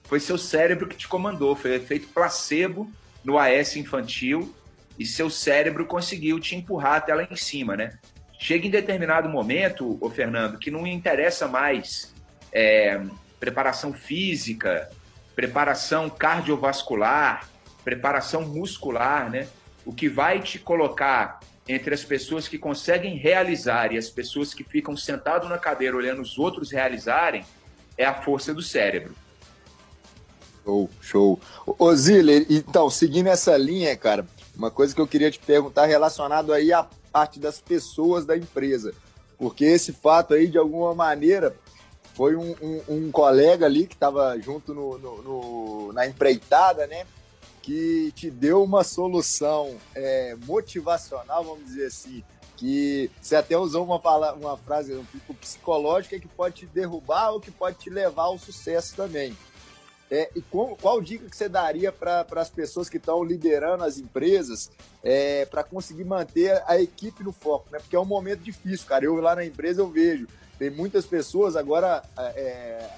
foi 0.06 0.20
seu 0.20 0.40
cérebro 0.40 0.88
que 0.88 0.98
te 0.98 1.08
comandou, 1.08 1.56
foi 1.56 1.76
efeito 1.76 2.08
placebo 2.08 2.90
no 3.24 3.38
AS 3.38 3.76
infantil 3.76 4.54
e 4.98 5.06
seu 5.06 5.30
cérebro 5.30 5.86
conseguiu 5.86 6.40
te 6.40 6.56
empurrar 6.56 6.96
até 6.96 7.14
lá 7.14 7.24
em 7.24 7.36
cima, 7.36 7.76
né? 7.76 7.98
Chega 8.40 8.68
em 8.68 8.70
determinado 8.72 9.30
momento, 9.30 9.98
o 10.02 10.10
Fernando, 10.10 10.58
que 10.58 10.70
não 10.70 10.86
interessa 10.86 11.48
mais 11.48 12.14
é, 12.52 13.02
preparação 13.40 13.94
física, 13.94 14.90
preparação 15.36 16.10
cardiovascular, 16.10 17.48
preparação 17.84 18.42
muscular, 18.42 19.30
né? 19.30 19.48
O 19.86 19.94
que 19.94 20.08
vai 20.08 20.42
te 20.42 20.60
colocar 20.60 21.40
entre 21.68 21.94
as 21.94 22.04
pessoas 22.04 22.48
que 22.48 22.58
conseguem 22.58 23.16
realizar 23.18 23.94
e 23.94 23.98
as 23.98 24.10
pessoas 24.10 24.54
que 24.54 24.64
ficam 24.64 24.96
sentado 24.98 25.48
na 25.48 25.58
cadeira 25.58 25.96
olhando 25.96 26.22
os 26.22 26.38
outros 26.38 26.72
realizarem 26.72 27.46
é 27.98 28.06
a 28.06 28.14
força 28.14 28.54
do 28.54 28.62
cérebro. 28.62 29.16
Show, 30.64 30.90
show. 31.02 31.40
Ô 31.66 31.94
Ziller, 31.96 32.46
então, 32.50 32.90
seguindo 32.90 33.28
essa 33.28 33.58
linha, 33.58 33.96
cara, 33.98 34.26
uma 34.56 34.72
coisa 34.72 34.94
que 34.94 35.02
eu 35.02 35.08
queria 35.08 35.32
te 35.32 35.40
perguntar 35.40 35.86
relacionado 35.86 36.54
aí 36.54 36.72
à 36.72 36.88
parte 37.12 37.40
das 37.40 37.60
pessoas 37.60 38.26
da 38.26 38.38
empresa. 38.38 38.94
Porque 39.38 39.66
esse 39.66 39.92
fato 39.92 40.34
aí, 40.34 40.48
de 40.48 40.58
alguma 40.58 40.94
maneira, 40.94 41.56
foi 42.14 42.36
um, 42.36 42.56
um, 42.62 42.82
um 42.88 43.12
colega 43.12 43.66
ali 43.66 43.88
que 43.88 43.96
estava 43.96 44.40
junto 44.40 44.74
no, 44.74 44.98
no, 44.98 45.22
no, 45.24 45.94
na 45.94 46.08
empreitada, 46.08 46.88
né? 46.88 47.06
Que 47.62 48.12
te 48.16 48.30
deu 48.30 48.64
uma 48.64 48.84
solução 48.84 49.76
é, 49.96 50.36
motivacional, 50.46 51.44
vamos 51.44 51.66
dizer 51.66 51.88
assim, 51.88 52.24
que 52.56 53.10
você 53.22 53.36
até 53.36 53.58
usou 53.58 53.84
uma, 53.84 54.00
palavra, 54.00 54.40
uma 54.40 54.58
frase 54.58 54.94
um 54.94 55.06
pouco 55.06 55.34
psicológica 55.34 56.20
que 56.20 56.28
pode 56.28 56.56
te 56.56 56.66
derrubar 56.68 57.32
ou 57.32 57.40
que 57.40 57.52
pode 57.52 57.78
te 57.78 57.90
levar 57.90 58.24
ao 58.24 58.38
sucesso 58.38 58.96
também. 58.96 59.36
É, 60.14 60.30
e 60.36 60.44
qual, 60.44 60.78
qual 60.80 61.02
dica 61.02 61.28
que 61.28 61.36
você 61.36 61.50
daria 61.50 61.92
para 61.92 62.24
as 62.36 62.50
pessoas 62.52 62.88
que 62.88 62.98
estão 62.98 63.24
liderando 63.24 63.84
as 63.84 63.98
empresas 63.98 64.70
é, 65.02 65.44
para 65.48 65.64
conseguir 65.64 66.04
manter 66.04 66.62
a 66.68 66.80
equipe 66.80 67.24
no 67.24 67.32
foco? 67.32 67.68
Né? 67.72 67.80
Porque 67.80 67.96
é 67.96 68.00
um 68.00 68.06
momento 68.06 68.42
difícil, 68.42 68.86
cara. 68.86 69.04
Eu 69.04 69.16
lá 69.16 69.36
na 69.36 69.44
empresa 69.44 69.82
eu 69.82 69.90
vejo, 69.90 70.28
tem 70.60 70.70
muitas 70.70 71.08
pessoas, 71.08 71.56
agora 71.56 72.04
é, 72.16 72.92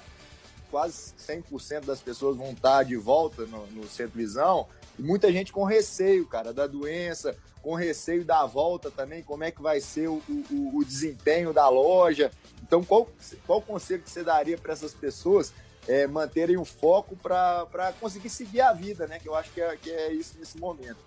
quase 0.70 1.14
100% 1.14 1.86
das 1.86 2.02
pessoas 2.02 2.36
vão 2.36 2.50
estar 2.50 2.82
de 2.82 2.96
volta 2.96 3.46
no, 3.46 3.66
no 3.68 3.88
Centro 3.88 4.18
Visão, 4.18 4.66
e 4.98 5.02
muita 5.02 5.32
gente 5.32 5.54
com 5.54 5.64
receio, 5.64 6.26
cara, 6.26 6.52
da 6.52 6.66
doença, 6.66 7.34
com 7.62 7.74
receio 7.74 8.26
da 8.26 8.44
volta 8.44 8.90
também, 8.90 9.22
como 9.22 9.42
é 9.42 9.50
que 9.50 9.62
vai 9.62 9.80
ser 9.80 10.08
o, 10.08 10.22
o, 10.28 10.76
o 10.76 10.84
desempenho 10.84 11.54
da 11.54 11.66
loja. 11.70 12.30
Então, 12.62 12.84
qual, 12.84 13.08
qual 13.46 13.62
conselho 13.62 14.02
que 14.02 14.10
você 14.10 14.22
daria 14.22 14.58
para 14.58 14.74
essas 14.74 14.92
pessoas 14.92 15.50
é, 15.88 16.06
manterem 16.06 16.56
o 16.56 16.64
foco 16.64 17.16
para 17.16 17.92
conseguir 18.00 18.30
seguir 18.30 18.60
a 18.60 18.72
vida, 18.72 19.06
né? 19.06 19.18
Que 19.18 19.28
eu 19.28 19.34
acho 19.34 19.50
que 19.52 19.60
é, 19.60 19.76
que 19.76 19.90
é 19.90 20.12
isso 20.12 20.36
nesse 20.38 20.58
momento. 20.58 20.98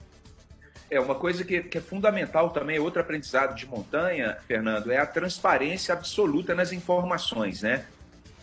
É, 0.90 1.00
uma 1.00 1.16
coisa 1.16 1.44
que, 1.44 1.62
que 1.62 1.78
é 1.78 1.82
fundamental 1.82 2.50
também, 2.50 2.80
outro 2.80 3.00
aprendizado 3.00 3.56
de 3.56 3.68
montanha, 3.68 4.38
Fernando, 4.48 4.92
é 4.92 4.98
a 4.98 5.06
transparência 5.06 5.94
absoluta 5.94 6.56
nas 6.56 6.72
informações, 6.72 7.62
né? 7.62 7.86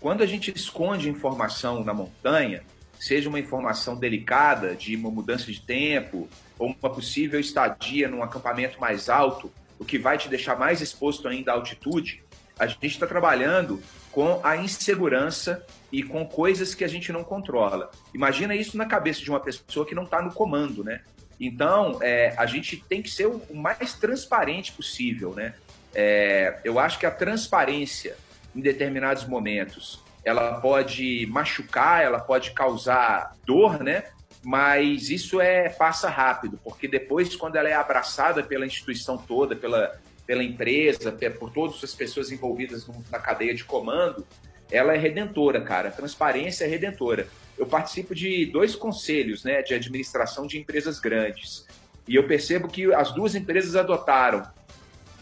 Quando 0.01 0.23
a 0.23 0.27
gente 0.27 0.53
esconde 0.55 1.09
informação 1.09 1.83
na 1.83 1.93
montanha, 1.93 2.63
seja 3.01 3.29
uma 3.29 3.41
informação 3.41 3.97
delicada 3.97 4.77
de 4.77 4.95
uma 4.95 5.11
mudança 5.11 5.51
de 5.51 5.61
tempo 5.61 6.29
ou 6.59 6.69
uma 6.69 6.91
possível 6.91 7.41
estadia 7.41 8.09
num 8.09 8.23
acampamento 8.23 8.81
mais 8.81 9.09
alto, 9.09 9.51
o 9.79 9.85
que 9.85 9.99
vai 9.99 10.17
te 10.17 10.29
deixar 10.29 10.57
mais 10.57 10.81
exposto 10.81 11.27
ainda 11.27 11.53
à 11.53 11.55
altitude, 11.55 12.23
a 12.59 12.67
gente 12.67 12.87
está 12.87 13.07
trabalhando 13.07 13.83
com 14.11 14.41
a 14.43 14.57
insegurança 14.57 15.65
e 15.93 16.03
com 16.03 16.27
coisas 16.27 16.75
que 16.75 16.85
a 16.85 16.89
gente 16.89 17.13
não 17.13 17.23
controla. 17.23 17.91
Imagina 18.15 18.55
isso 18.55 18.77
na 18.77 18.87
cabeça 18.87 19.21
de 19.21 19.31
uma 19.31 19.41
pessoa 19.41 19.85
que 19.85 19.95
não 19.95 20.05
está 20.05 20.23
no 20.23 20.33
comando, 20.33 20.83
né? 20.83 21.03
Então, 21.39 21.99
é, 22.03 22.35
a 22.39 22.47
gente 22.47 22.83
tem 22.89 23.03
que 23.03 23.11
ser 23.11 23.27
o 23.27 23.55
mais 23.55 23.93
transparente 23.95 24.73
possível, 24.73 25.35
né? 25.35 25.55
É, 25.95 26.59
eu 26.65 26.79
acho 26.79 26.99
que 26.99 27.05
a 27.05 27.11
transparência, 27.11 28.17
em 28.55 28.61
determinados 28.61 29.27
momentos, 29.27 30.03
ela 30.25 30.61
pode 30.61 31.27
machucar, 31.31 32.03
ela 32.03 32.19
pode 32.19 32.53
causar 32.53 33.35
dor, 33.45 33.83
né? 33.83 34.05
Mas 34.43 35.11
isso 35.11 35.41
é 35.41 35.69
passa 35.69 36.09
rápido, 36.09 36.59
porque 36.65 36.89
depois, 36.89 37.37
quando 37.37 37.57
ela 37.57 37.69
é 37.69 37.75
abraçada 37.75 38.43
pela 38.43 38.65
instituição 38.65 39.19
toda, 39.19 39.55
pela, 39.55 40.01
pela 40.27 40.43
empresa, 40.43 41.17
por 41.39 41.53
todas 41.53 41.83
as 41.83 41.95
pessoas 41.95 42.33
envolvidas 42.33 42.87
na 43.11 43.19
cadeia 43.19 43.55
de 43.55 43.65
comando, 43.65 44.27
ela 44.71 44.95
é 44.95 44.99
redentora, 44.99 45.61
cara. 45.61 45.89
A 45.89 45.93
transparência 45.93 46.65
é 46.65 46.69
redentora. 46.69 47.29
Eu 47.57 47.67
participo 47.67 48.15
de 48.15 48.47
dois 48.47 48.75
conselhos 48.75 49.45
né, 49.45 49.63
de 49.63 49.73
administração 49.73 50.47
de 50.47 50.59
empresas 50.59 50.99
grandes. 50.99 51.65
E 52.07 52.17
eu 52.17 52.27
percebo 52.27 52.69
que 52.69 52.93
as 52.93 53.13
duas 53.13 53.35
empresas 53.35 53.77
adotaram 53.77 54.47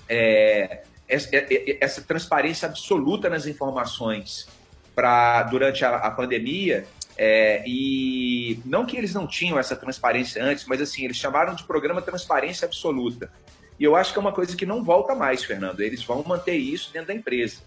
é, 0.08 0.82
essa, 1.08 1.34
é, 1.34 1.46
é, 1.50 1.78
essa, 1.80 2.02
transparência 2.02 2.66
absoluta 2.66 3.28
nas 3.28 3.46
informações 3.46 4.46
para 4.94 5.42
durante 5.44 5.84
a, 5.84 5.96
a 5.96 6.10
pandemia. 6.10 6.86
É, 7.16 7.62
e 7.66 8.60
não 8.64 8.84
que 8.84 8.96
eles 8.96 9.14
não 9.14 9.26
tinham 9.26 9.58
essa 9.58 9.76
transparência 9.76 10.42
antes, 10.42 10.64
mas 10.66 10.80
assim, 10.80 11.04
eles 11.04 11.16
chamaram 11.16 11.54
de 11.54 11.62
programa 11.64 12.02
Transparência 12.02 12.66
Absoluta. 12.66 13.30
E 13.78 13.84
eu 13.84 13.96
acho 13.96 14.12
que 14.12 14.18
é 14.18 14.20
uma 14.20 14.32
coisa 14.32 14.56
que 14.56 14.66
não 14.66 14.84
volta 14.84 15.14
mais, 15.14 15.44
Fernando. 15.44 15.80
Eles 15.80 16.04
vão 16.04 16.22
manter 16.24 16.56
isso 16.56 16.92
dentro 16.92 17.08
da 17.08 17.14
empresa. 17.14 17.58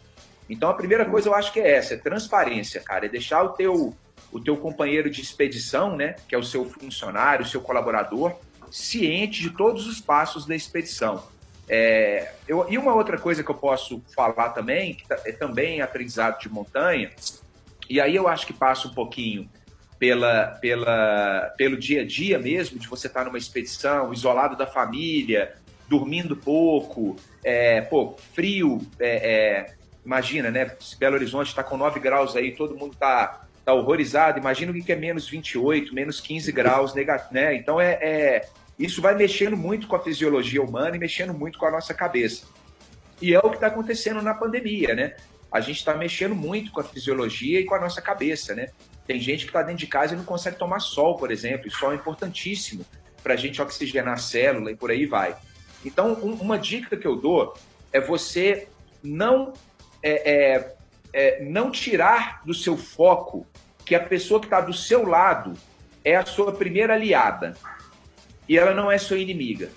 Então 0.50 0.70
a 0.70 0.74
primeira 0.74 1.06
coisa 1.06 1.30
eu 1.30 1.36
acho 1.36 1.52
que 1.52 1.60
é 1.60 1.76
essa, 1.76 1.94
é 1.94 1.98
transparência, 1.98 2.80
cara, 2.80 3.06
é 3.06 3.10
deixar 3.10 3.44
o 3.44 3.50
teu 3.50 3.94
o 4.32 4.42
teu 4.42 4.58
companheiro 4.58 5.10
de 5.10 5.22
expedição, 5.22 5.96
né, 5.96 6.16
que 6.28 6.36
é 6.36 6.38
o 6.38 6.44
seu 6.44 6.66
funcionário, 6.66 7.46
o 7.46 7.48
seu 7.48 7.62
colaborador, 7.62 8.36
ciente 8.70 9.42
de 9.42 9.52
todos 9.52 9.88
os 9.88 10.02
passos 10.02 10.46
da 10.46 10.54
expedição. 10.54 11.24
É, 11.70 12.34
eu, 12.48 12.66
e 12.70 12.78
uma 12.78 12.94
outra 12.94 13.18
coisa 13.18 13.42
que 13.42 13.50
eu 13.50 13.56
posso 13.56 14.02
falar 14.14 14.50
também, 14.50 14.94
que 14.94 15.08
tá, 15.08 15.18
é 15.26 15.32
também 15.32 15.82
aprendizado 15.82 16.40
de 16.40 16.50
montanha, 16.50 17.10
e 17.90 18.02
aí 18.02 18.16
eu 18.16 18.28
acho 18.28 18.46
que 18.46 18.54
passa 18.54 18.88
um 18.88 18.94
pouquinho 18.94 19.50
pela, 19.98 20.48
pela, 20.62 21.54
pelo 21.58 21.78
dia 21.78 22.02
a 22.02 22.06
dia 22.06 22.38
mesmo, 22.38 22.78
de 22.78 22.88
você 22.88 23.08
estar 23.08 23.26
numa 23.26 23.38
expedição, 23.38 24.14
isolado 24.14 24.58
da 24.58 24.68
família, 24.68 25.56
dormindo 25.88 26.36
pouco, 26.36 27.16
é, 27.44 27.82
pô, 27.82 28.16
frio, 28.34 28.80
é, 29.00 29.68
é, 29.70 29.76
imagina, 30.06 30.52
né? 30.52 30.76
Belo 31.00 31.16
Horizonte 31.16 31.48
está 31.48 31.64
com 31.64 31.78
9 31.78 32.00
graus 32.00 32.36
aí, 32.36 32.52
todo 32.52 32.76
mundo 32.76 32.94
está 32.94 33.48
tá 33.64 33.74
horrorizado, 33.74 34.40
imagina 34.40 34.72
o 34.72 34.76
que 34.76 34.92
é 34.92 34.96
menos 34.96 35.28
28, 35.28 35.94
menos 35.94 36.22
15 36.22 36.52
graus, 36.52 36.94
né? 36.94 37.56
Então 37.56 37.80
é, 37.80 38.00
é, 38.02 38.50
isso 38.80 39.02
vai 39.02 39.16
mexendo 39.16 39.58
muito 39.58 39.88
com 39.88 39.96
a 39.96 40.00
fisiologia 40.00 40.62
humana 40.62 40.96
e 40.96 41.00
mexendo 41.00 41.34
muito 41.34 41.58
com 41.58 41.66
a 41.66 41.72
nossa 41.72 41.94
cabeça. 41.94 42.46
E 43.22 43.34
é 43.34 43.40
o 43.40 43.50
que 43.50 43.56
está 43.56 43.68
acontecendo 43.68 44.22
na 44.22 44.34
pandemia, 44.34 44.94
né? 44.94 45.16
A 45.52 45.60
gente 45.60 45.78
está 45.78 45.96
mexendo 45.96 46.36
muito 46.36 46.72
com 46.72 46.80
a 46.80 46.84
fisiologia 46.84 47.60
e 47.60 47.66
com 47.66 47.76
a 47.76 47.80
nossa 47.80 48.02
cabeça, 48.02 48.54
né? 48.54 48.68
Tem 49.06 49.20
gente 49.20 49.46
que 49.46 49.50
está 49.50 49.62
dentro 49.62 49.80
de 49.80 49.88
casa 49.88 50.14
e 50.14 50.18
não 50.18 50.26
consegue 50.26 50.58
tomar 50.58 50.80
sol, 50.80 51.16
por 51.16 51.32
exemplo, 51.32 51.68
e 51.68 51.72
sol 51.72 51.94
é 51.94 51.96
importantíssimo 51.96 52.86
para 53.24 53.34
a 53.34 53.38
gente 53.38 53.62
oxigenar 53.62 54.14
a 54.14 54.18
célula 54.18 54.72
e 54.72 54.76
por 54.76 54.92
aí 54.92 55.06
vai. 55.06 55.36
Então, 55.88 56.14
um, 56.22 56.34
uma 56.34 56.60
dica 56.60 56.98
que 56.98 57.08
eu 57.08 57.16
dou 57.16 57.54
é 57.94 58.02
você 58.02 58.68
não, 59.02 59.54
é, 60.04 60.32
é, 60.32 60.76
é, 61.14 61.44
não 61.46 61.72
tirar 61.72 62.42
do 62.46 62.54
seu 62.54 62.78
foco 62.78 63.48
que 63.86 63.96
a 63.96 64.00
pessoa 64.00 64.40
que 64.40 64.48
está 64.48 64.60
do 64.60 64.74
seu 64.74 65.08
lado 65.08 65.54
é 66.04 66.16
a 66.16 66.26
sua 66.26 66.52
primeira 66.52 66.94
aliada 66.94 67.56
e 68.48 68.58
ela 68.58 68.74
não 68.74 68.92
é 68.92 68.98
sua 68.98 69.18
inimiga. 69.18 69.70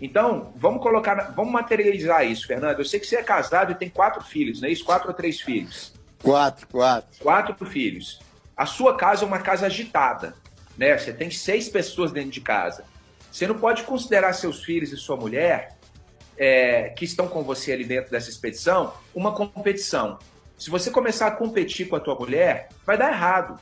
Então, 0.00 0.52
vamos 0.56 0.82
colocar, 0.82 1.32
vamos 1.36 1.52
materializar 1.52 2.26
isso, 2.26 2.46
Fernando. 2.46 2.78
Eu 2.78 2.84
sei 2.84 2.98
que 2.98 3.06
você 3.06 3.16
é 3.16 3.22
casado 3.22 3.72
e 3.72 3.74
tem 3.74 3.88
quatro 3.88 4.24
filhos, 4.24 4.60
não 4.60 4.68
é 4.68 4.72
isso? 4.72 4.84
Quatro 4.84 5.08
ou 5.08 5.14
três 5.14 5.40
filhos? 5.40 5.92
Quatro, 6.22 6.66
quatro. 6.66 7.20
Quatro 7.20 7.66
filhos. 7.66 8.20
A 8.56 8.66
sua 8.66 8.96
casa 8.96 9.24
é 9.24 9.26
uma 9.26 9.38
casa 9.38 9.66
agitada, 9.66 10.34
né? 10.76 10.96
Você 10.96 11.12
tem 11.12 11.30
seis 11.30 11.68
pessoas 11.68 12.10
dentro 12.10 12.30
de 12.30 12.40
casa. 12.40 12.84
Você 13.32 13.46
não 13.46 13.58
pode 13.58 13.84
considerar 13.84 14.34
seus 14.34 14.62
filhos 14.62 14.92
e 14.92 14.96
sua 14.98 15.16
mulher, 15.16 15.78
é, 16.36 16.90
que 16.90 17.06
estão 17.06 17.26
com 17.26 17.42
você 17.42 17.72
ali 17.72 17.82
dentro 17.84 18.10
dessa 18.10 18.28
expedição, 18.28 18.92
uma 19.14 19.32
competição. 19.32 20.18
Se 20.58 20.68
você 20.68 20.90
começar 20.90 21.28
a 21.28 21.30
competir 21.30 21.88
com 21.88 21.96
a 21.96 22.00
tua 22.00 22.14
mulher, 22.14 22.68
vai 22.84 22.98
dar 22.98 23.10
errado. 23.10 23.58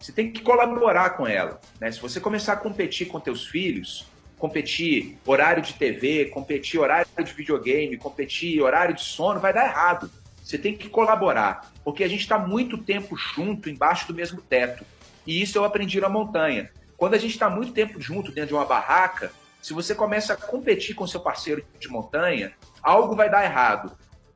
Você 0.00 0.12
tem 0.12 0.32
que 0.32 0.40
colaborar 0.40 1.10
com 1.10 1.26
ela. 1.26 1.60
Né? 1.78 1.92
Se 1.92 2.00
você 2.00 2.18
começar 2.20 2.54
a 2.54 2.56
competir 2.56 3.06
com 3.06 3.20
teus 3.20 3.46
filhos, 3.46 4.06
competir 4.38 5.18
horário 5.26 5.62
de 5.62 5.74
TV, 5.74 6.26
competir 6.26 6.80
horário 6.80 7.06
de 7.22 7.32
videogame, 7.34 7.98
competir 7.98 8.62
horário 8.62 8.94
de 8.94 9.02
sono, 9.02 9.38
vai 9.38 9.52
dar 9.52 9.66
errado. 9.66 10.10
Você 10.42 10.56
tem 10.56 10.74
que 10.74 10.88
colaborar, 10.88 11.70
porque 11.84 12.02
a 12.02 12.08
gente 12.08 12.22
está 12.22 12.38
muito 12.38 12.78
tempo 12.78 13.14
junto, 13.14 13.68
embaixo 13.68 14.08
do 14.08 14.14
mesmo 14.14 14.40
teto. 14.40 14.84
E 15.26 15.40
isso 15.40 15.58
eu 15.58 15.64
aprendi 15.64 16.00
na 16.00 16.08
montanha. 16.08 16.70
Quando 17.02 17.14
a 17.14 17.18
gente 17.18 17.32
está 17.32 17.50
muito 17.50 17.72
tempo 17.72 18.00
junto 18.00 18.30
dentro 18.30 18.50
de 18.50 18.54
uma 18.54 18.64
barraca, 18.64 19.32
se 19.60 19.72
você 19.72 19.92
começa 19.92 20.34
a 20.34 20.36
competir 20.36 20.94
com 20.94 21.04
seu 21.04 21.18
parceiro 21.18 21.64
de 21.80 21.88
montanha, 21.88 22.52
algo 22.80 23.16
vai 23.16 23.28
dar 23.28 23.42
errado. 23.42 23.90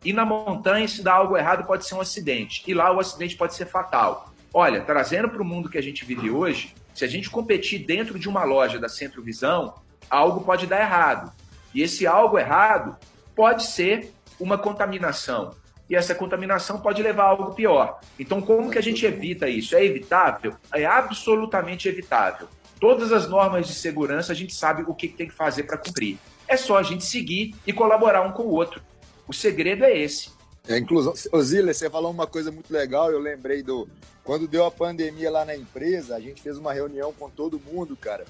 E 0.04 0.12
na 0.12 0.24
montanha, 0.24 0.88
se 0.88 1.00
dá 1.00 1.14
algo 1.14 1.36
errado, 1.36 1.64
pode 1.64 1.86
ser 1.86 1.94
um 1.94 2.00
acidente. 2.00 2.64
E 2.66 2.74
lá 2.74 2.90
o 2.90 2.98
acidente 2.98 3.36
pode 3.36 3.54
ser 3.54 3.66
fatal. 3.66 4.34
Olha, 4.52 4.80
trazendo 4.80 5.28
para 5.28 5.40
o 5.40 5.44
mundo 5.44 5.70
que 5.70 5.78
a 5.78 5.80
gente 5.80 6.04
vive 6.04 6.28
hoje, 6.28 6.74
se 6.92 7.04
a 7.04 7.08
gente 7.08 7.30
competir 7.30 7.86
dentro 7.86 8.18
de 8.18 8.28
uma 8.28 8.42
loja 8.42 8.80
da 8.80 8.88
Centro 8.88 9.22
Visão, 9.22 9.74
algo 10.10 10.40
pode 10.40 10.66
dar 10.66 10.80
errado. 10.80 11.32
E 11.72 11.82
esse 11.82 12.04
algo 12.04 12.36
errado 12.36 12.96
pode 13.36 13.62
ser 13.62 14.12
uma 14.40 14.58
contaminação. 14.58 15.54
E 15.88 15.94
essa 15.94 16.16
contaminação 16.16 16.80
pode 16.80 17.00
levar 17.00 17.26
a 17.26 17.28
algo 17.28 17.54
pior. 17.54 18.00
Então, 18.18 18.42
como 18.42 18.72
que 18.72 18.78
a 18.78 18.82
gente 18.82 19.06
evita 19.06 19.48
isso? 19.48 19.76
É 19.76 19.84
evitável? 19.84 20.56
É 20.74 20.84
absolutamente 20.84 21.88
evitável. 21.88 22.48
Todas 22.80 23.12
as 23.12 23.28
normas 23.28 23.66
de 23.66 23.74
segurança 23.74 24.32
a 24.32 24.34
gente 24.34 24.54
sabe 24.54 24.84
o 24.86 24.94
que 24.94 25.08
tem 25.08 25.28
que 25.28 25.34
fazer 25.34 25.62
para 25.62 25.78
cumprir. 25.78 26.18
É 26.46 26.56
só 26.56 26.76
a 26.76 26.82
gente 26.82 27.04
seguir 27.04 27.54
e 27.66 27.72
colaborar 27.72 28.22
um 28.22 28.32
com 28.32 28.42
o 28.42 28.52
outro. 28.52 28.82
O 29.26 29.32
segredo 29.32 29.84
é 29.84 29.96
esse. 29.96 30.30
É, 30.68 30.78
inclusão. 30.78 31.14
Zila, 31.42 31.72
você 31.72 31.88
falou 31.88 32.10
uma 32.10 32.26
coisa 32.26 32.50
muito 32.50 32.72
legal, 32.72 33.10
eu 33.10 33.18
lembrei 33.18 33.62
do. 33.62 33.88
Quando 34.24 34.48
deu 34.48 34.64
a 34.64 34.70
pandemia 34.70 35.30
lá 35.30 35.44
na 35.44 35.56
empresa, 35.56 36.16
a 36.16 36.20
gente 36.20 36.42
fez 36.42 36.58
uma 36.58 36.72
reunião 36.72 37.12
com 37.12 37.30
todo 37.30 37.60
mundo, 37.60 37.96
cara. 37.96 38.24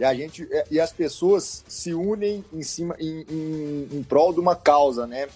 E 0.00 0.04
a 0.04 0.14
gente 0.14 0.48
é, 0.50 0.64
e 0.70 0.80
as 0.80 0.92
pessoas 0.92 1.64
se 1.68 1.92
unem 1.92 2.42
em 2.52 2.62
cima 2.62 2.96
em, 2.98 3.26
em, 3.28 3.88
em 3.92 4.02
prol 4.02 4.32
de 4.32 4.40
uma 4.40 4.56
causa, 4.56 5.06
né? 5.06 5.28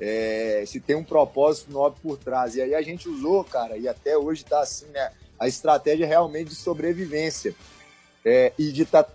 É, 0.00 0.64
se 0.66 0.80
tem 0.80 0.96
um 0.96 1.04
propósito 1.04 1.70
nobre 1.70 2.00
por 2.02 2.16
trás. 2.16 2.56
E 2.56 2.62
aí 2.62 2.74
a 2.74 2.82
gente 2.82 3.08
usou, 3.08 3.44
cara, 3.44 3.76
e 3.76 3.86
até 3.86 4.16
hoje 4.18 4.44
tá 4.44 4.60
assim, 4.60 4.86
né? 4.86 5.12
A 5.38 5.46
estratégia 5.46 6.06
realmente 6.06 6.48
de 6.48 6.54
sobrevivência. 6.56 7.54
É, 8.24 8.52
e 8.58 8.70
de 8.72 8.84
tá, 8.84 9.06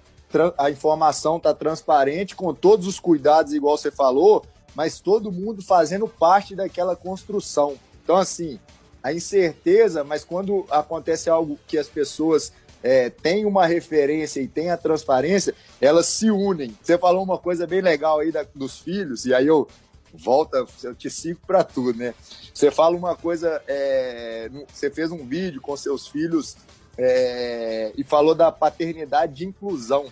a 0.57 0.69
informação 0.69 1.39
tá 1.39 1.53
transparente, 1.53 2.35
com 2.35 2.53
todos 2.53 2.87
os 2.87 2.99
cuidados, 2.99 3.53
igual 3.53 3.77
você 3.77 3.91
falou, 3.91 4.45
mas 4.75 4.99
todo 4.99 5.31
mundo 5.31 5.61
fazendo 5.61 6.07
parte 6.07 6.55
daquela 6.55 6.95
construção. 6.95 7.75
Então, 8.03 8.17
assim, 8.17 8.59
a 9.01 9.13
incerteza, 9.13 10.03
mas 10.03 10.23
quando 10.23 10.65
acontece 10.69 11.29
algo 11.29 11.59
que 11.67 11.77
as 11.77 11.87
pessoas 11.87 12.51
é, 12.83 13.09
têm 13.09 13.45
uma 13.45 13.65
referência 13.65 14.41
e 14.41 14.47
têm 14.47 14.69
a 14.69 14.77
transparência, 14.77 15.55
elas 15.79 16.07
se 16.07 16.29
unem. 16.29 16.77
Você 16.81 16.97
falou 16.97 17.23
uma 17.23 17.37
coisa 17.37 17.65
bem 17.65 17.81
legal 17.81 18.19
aí 18.19 18.31
da, 18.31 18.45
dos 18.53 18.79
filhos, 18.79 19.25
e 19.25 19.33
aí 19.33 19.47
eu 19.47 19.67
volta, 20.13 20.65
eu 20.83 20.95
te 20.95 21.09
sigo 21.09 21.39
para 21.45 21.63
tudo, 21.63 21.97
né? 21.97 22.13
Você 22.53 22.71
fala 22.71 22.95
uma 22.95 23.15
coisa, 23.15 23.61
é, 23.67 24.49
você 24.71 24.89
fez 24.89 25.11
um 25.11 25.25
vídeo 25.25 25.61
com 25.61 25.75
seus 25.75 26.07
filhos 26.07 26.55
é, 26.97 27.91
e 27.97 28.03
falou 28.03 28.35
da 28.35 28.51
paternidade 28.51 29.33
de 29.33 29.45
inclusão. 29.45 30.05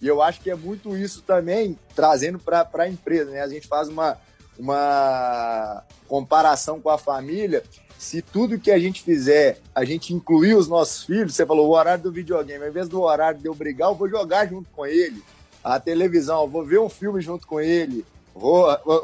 E 0.00 0.06
eu 0.06 0.20
acho 0.22 0.40
que 0.40 0.50
é 0.50 0.54
muito 0.54 0.96
isso 0.96 1.22
também, 1.22 1.78
trazendo 1.94 2.38
para 2.38 2.68
a 2.74 2.88
empresa. 2.88 3.30
Né? 3.30 3.40
A 3.40 3.48
gente 3.48 3.66
faz 3.66 3.88
uma, 3.88 4.18
uma 4.58 5.82
comparação 6.06 6.80
com 6.80 6.90
a 6.90 6.98
família. 6.98 7.62
Se 7.98 8.20
tudo 8.20 8.58
que 8.58 8.70
a 8.70 8.78
gente 8.78 9.02
fizer, 9.02 9.58
a 9.74 9.84
gente 9.84 10.12
incluir 10.12 10.54
os 10.54 10.68
nossos 10.68 11.04
filhos, 11.04 11.34
você 11.34 11.46
falou 11.46 11.68
o 11.68 11.74
horário 11.74 12.04
do 12.04 12.12
videogame, 12.12 12.62
ao 12.62 12.70
invés 12.70 12.88
do 12.88 13.00
horário 13.00 13.40
de 13.40 13.46
eu 13.46 13.54
brigar, 13.54 13.88
eu 13.88 13.94
vou 13.94 14.08
jogar 14.08 14.46
junto 14.46 14.68
com 14.70 14.84
ele. 14.84 15.22
A 15.64 15.80
televisão, 15.80 16.42
eu 16.42 16.48
vou 16.48 16.64
ver 16.64 16.78
um 16.78 16.90
filme 16.90 17.20
junto 17.20 17.46
com 17.46 17.58
ele. 17.58 18.04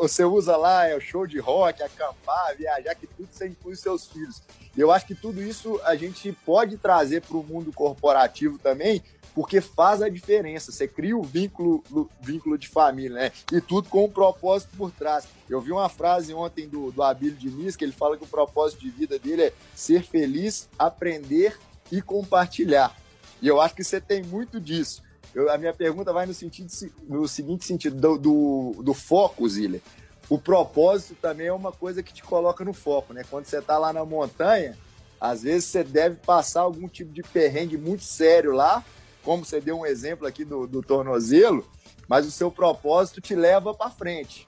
Você 0.01 0.25
usa 0.25 0.57
lá, 0.57 0.87
é 0.87 0.95
o 0.95 1.01
show 1.01 1.27
de 1.27 1.39
rock, 1.39 1.83
acampar, 1.83 2.55
viajar, 2.57 2.95
que 2.95 3.07
tudo 3.07 3.29
você 3.31 3.49
inclui 3.49 3.75
seus 3.77 4.07
filhos. 4.07 4.43
E 4.77 4.81
eu 4.81 4.93
acho 4.93 5.07
que 5.07 5.15
tudo 5.15 5.43
isso 5.43 5.81
a 5.85 5.97
gente 5.97 6.31
pode 6.45 6.77
trazer 6.77 7.23
para 7.23 7.37
o 7.37 7.43
mundo 7.43 7.73
corporativo 7.73 8.59
também, 8.59 9.03
porque 9.35 9.63
faz 9.63 10.03
a 10.03 10.09
diferença. 10.11 10.71
Você 10.71 10.87
cria 10.87 11.17
o 11.17 11.23
vínculo, 11.23 11.83
o 11.91 12.09
vínculo 12.21 12.59
de 12.59 12.69
família, 12.69 13.17
né? 13.17 13.33
E 13.51 13.61
tudo 13.61 13.89
com 13.89 14.05
um 14.05 14.11
propósito 14.11 14.77
por 14.77 14.91
trás. 14.91 15.27
Eu 15.49 15.63
vi 15.63 15.73
uma 15.73 15.89
frase 15.89 16.35
ontem 16.35 16.69
do, 16.69 16.93
do 16.93 17.03
Abílio 17.03 17.37
Diniz, 17.37 17.75
que 17.75 17.85
ele 17.85 17.93
fala 17.93 18.19
que 18.19 18.25
o 18.25 18.29
propósito 18.29 18.81
de 18.81 18.91
vida 18.91 19.19
dele 19.19 19.45
é 19.45 19.53
ser 19.75 20.03
feliz, 20.03 20.69
aprender 20.79 21.59
e 21.91 22.03
compartilhar. 22.03 22.95
E 23.41 23.49
eu 23.49 23.61
acho 23.61 23.75
que 23.75 23.83
você 23.83 24.01
tem 24.01 24.23
muito 24.23 24.61
disso. 24.61 25.03
Eu, 25.35 25.51
a 25.51 25.57
minha 25.57 25.73
pergunta 25.73 26.13
vai 26.13 26.27
no, 26.27 26.35
sentido, 26.35 26.71
no 27.09 27.27
seguinte 27.27 27.65
sentido, 27.65 27.97
do, 27.97 28.19
do, 28.19 28.83
do 28.83 28.95
foco, 28.95 29.49
Ziller. 29.49 29.81
O 30.29 30.39
propósito 30.39 31.15
também 31.21 31.47
é 31.47 31.53
uma 31.53 31.73
coisa 31.73 32.03
que 32.03 32.13
te 32.13 32.23
coloca 32.23 32.65
no 32.65 32.73
foco, 32.73 33.13
né? 33.13 33.23
Quando 33.29 33.47
você 33.47 33.59
está 33.59 33.79
lá 33.79 33.93
na 33.93 34.05
montanha, 34.05 34.77
às 35.21 35.43
vezes 35.43 35.67
você 35.67 35.85
deve 35.85 36.17
passar 36.17 36.63
algum 36.63 36.89
tipo 36.89 37.13
de 37.13 37.23
perrengue 37.23 37.77
muito 37.77 38.05
sério 38.05 38.53
lá, 38.53 38.85
como 39.23 39.45
você 39.45 39.61
deu 39.61 39.79
um 39.79 39.87
exemplo 39.87 40.27
aqui 40.27 40.45
do, 40.45 40.67
do 40.67 40.83
tornozelo, 40.83 41.67
mas 42.09 42.27
o 42.27 42.31
seu 42.31 42.51
propósito 42.51 43.21
te 43.21 43.35
leva 43.35 43.73
para 43.73 43.91
frente. 43.91 44.47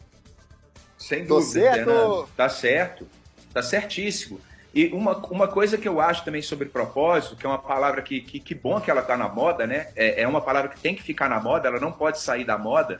Sem 0.98 1.26
Tô 1.26 1.38
dúvida, 1.38 1.60
certo? 1.60 1.84
Fernando. 1.84 2.28
Tá 2.36 2.48
certo, 2.48 3.06
tá 3.52 3.62
certíssimo. 3.62 4.40
E 4.74 4.88
uma, 4.88 5.16
uma 5.28 5.46
coisa 5.46 5.78
que 5.78 5.86
eu 5.86 6.00
acho 6.00 6.24
também 6.24 6.42
sobre 6.42 6.68
propósito, 6.68 7.36
que 7.36 7.46
é 7.46 7.48
uma 7.48 7.58
palavra 7.58 8.02
que, 8.02 8.20
que, 8.20 8.40
que 8.40 8.54
bom 8.54 8.80
que 8.80 8.90
ela 8.90 9.02
tá 9.02 9.16
na 9.16 9.28
moda, 9.28 9.66
né? 9.66 9.88
É, 9.94 10.22
é, 10.22 10.28
uma 10.28 10.40
palavra 10.40 10.70
que 10.70 10.80
tem 10.80 10.94
que 10.94 11.02
ficar 11.02 11.28
na 11.28 11.40
moda, 11.40 11.68
ela 11.68 11.78
não 11.78 11.92
pode 11.92 12.20
sair 12.20 12.44
da 12.44 12.58
moda. 12.58 12.98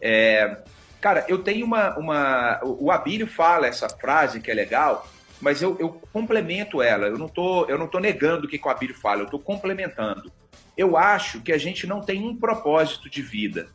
É, 0.00 0.58
cara, 1.00 1.24
eu 1.28 1.38
tenho 1.38 1.64
uma, 1.64 1.96
uma. 1.96 2.60
O 2.64 2.90
Abílio 2.90 3.28
fala 3.28 3.66
essa 3.68 3.88
frase 3.88 4.40
que 4.40 4.50
é 4.50 4.54
legal, 4.54 5.06
mas 5.40 5.62
eu, 5.62 5.76
eu 5.78 6.00
complemento 6.12 6.82
ela. 6.82 7.06
Eu 7.06 7.16
não 7.16 7.28
tô, 7.28 7.64
eu 7.66 7.78
não 7.78 7.86
tô 7.86 8.00
negando 8.00 8.46
o 8.46 8.48
que, 8.48 8.58
que 8.58 8.66
o 8.66 8.70
Abílio 8.70 8.96
fala, 8.96 9.22
eu 9.22 9.30
tô 9.30 9.38
complementando 9.38 10.32
eu 10.76 10.96
acho 10.96 11.40
que 11.40 11.52
a 11.52 11.58
gente 11.58 11.86
não 11.86 12.00
tem 12.00 12.26
um 12.26 12.36
propósito 12.36 13.08
de 13.08 13.22
vida, 13.22 13.68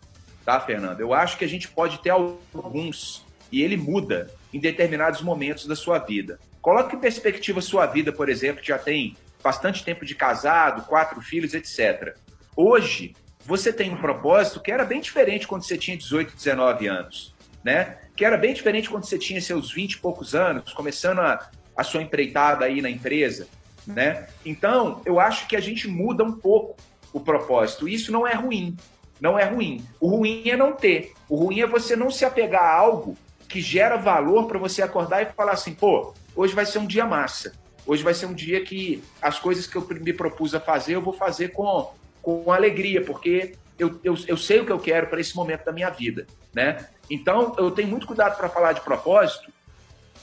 tá, 0.46 0.60
Fernando? 0.60 1.00
Eu 1.00 1.14
acho 1.14 1.38
que 1.38 1.46
a 1.46 1.50
gente 1.50 1.68
pode 1.70 2.00
ter 2.00 2.10
alguns 2.10 3.26
e 3.52 3.62
ele 3.62 3.78
muda 3.78 4.30
em 4.54 4.60
determinados 4.60 5.22
momentos 5.22 5.66
da 5.66 5.76
sua 5.76 5.98
vida. 6.00 6.40
Coloque 6.62 6.96
em 6.96 7.00
perspectiva 7.00 7.62
sua 7.62 7.86
vida, 7.86 8.12
por 8.12 8.30
exemplo, 8.30 8.62
que 8.62 8.68
já 8.68 8.78
tem 8.78 9.16
bastante 9.42 9.84
tempo 9.84 10.06
de 10.06 10.16
casado, 10.16 10.86
quatro 10.86 11.22
filhos, 11.22 11.54
etc. 11.54 12.16
Hoje, 12.56 13.16
você 13.46 13.72
tem 13.72 13.92
um 13.92 13.98
propósito 13.98 14.60
que 14.62 14.72
era 14.72 14.84
bem 14.84 15.00
diferente 15.00 15.48
quando 15.48 15.64
você 15.64 15.78
tinha 15.78 15.98
18, 15.98 16.36
19 16.36 16.88
anos, 16.88 17.34
né? 17.64 17.98
Que 18.16 18.26
era 18.26 18.38
bem 18.38 18.54
diferente 18.54 18.90
quando 18.90 19.06
você 19.06 19.18
tinha 19.18 19.42
seus 19.42 19.72
20 19.72 19.94
e 19.94 19.98
poucos 20.00 20.36
anos, 20.36 20.74
começando 20.74 21.20
a, 21.20 21.50
a 21.76 21.84
sua 21.84 22.02
empreitada 22.02 22.66
aí 22.66 22.82
na 22.82 22.90
empresa, 22.90 23.48
né? 23.88 24.28
Então, 24.46 25.02
eu 25.06 25.20
acho 25.20 25.48
que 25.48 25.56
a 25.56 25.62
gente 25.62 25.88
muda 25.88 26.24
um 26.24 26.34
pouco 26.34 26.76
o 27.14 27.20
propósito. 27.20 27.88
Isso 27.88 28.12
não 28.12 28.28
é 28.28 28.34
ruim. 28.34 28.76
Não 29.20 29.38
é 29.38 29.46
ruim. 29.46 29.84
O 30.00 30.08
ruim 30.08 30.48
é 30.48 30.56
não 30.56 30.74
ter. 30.74 31.14
O 31.28 31.36
ruim 31.36 31.62
é 31.62 31.68
você 31.68 31.96
não 31.96 32.12
se 32.12 32.24
apegar 32.24 32.64
a 32.64 32.76
algo 32.76 33.18
que 33.50 33.60
gera 33.60 33.98
valor 33.98 34.46
para 34.46 34.60
você 34.60 34.84
acordar 34.84 35.24
e 35.24 35.34
falar 35.34 35.54
assim, 35.54 35.74
pô, 35.74 36.14
hoje 36.36 36.54
vai 36.54 36.68
ser 36.68 36.78
um 36.78 36.86
dia 36.86 37.06
massa. 37.06 37.52
Hoje 37.86 38.04
vai 38.04 38.14
ser 38.14 38.28
um 38.28 38.34
dia 38.34 38.64
que 38.64 39.04
as 39.20 39.40
coisas 39.40 39.66
que 39.66 39.76
eu 39.76 39.86
me 39.90 40.14
propus 40.14 40.54
a 40.54 40.60
fazer, 40.60 40.94
eu 40.96 41.02
vou 41.02 41.14
fazer 41.14 41.50
com, 41.50 41.92
com 42.22 42.52
alegria, 42.52 43.04
porque 43.04 43.56
eu, 43.80 44.00
eu, 44.04 44.16
eu 44.28 44.38
sei 44.38 44.60
o 44.60 44.66
que 44.66 44.72
eu 44.72 44.78
quero 44.78 45.08
para 45.08 45.20
esse 45.20 45.36
momento 45.36 45.66
da 45.66 45.72
minha 45.72 45.90
vida, 45.90 46.28
né? 46.54 46.88
Então, 47.10 47.56
eu 47.58 47.72
tenho 47.72 47.88
muito 47.88 48.06
cuidado 48.06 48.38
para 48.38 48.48
falar 48.48 48.74
de 48.74 48.82
propósito, 48.82 49.52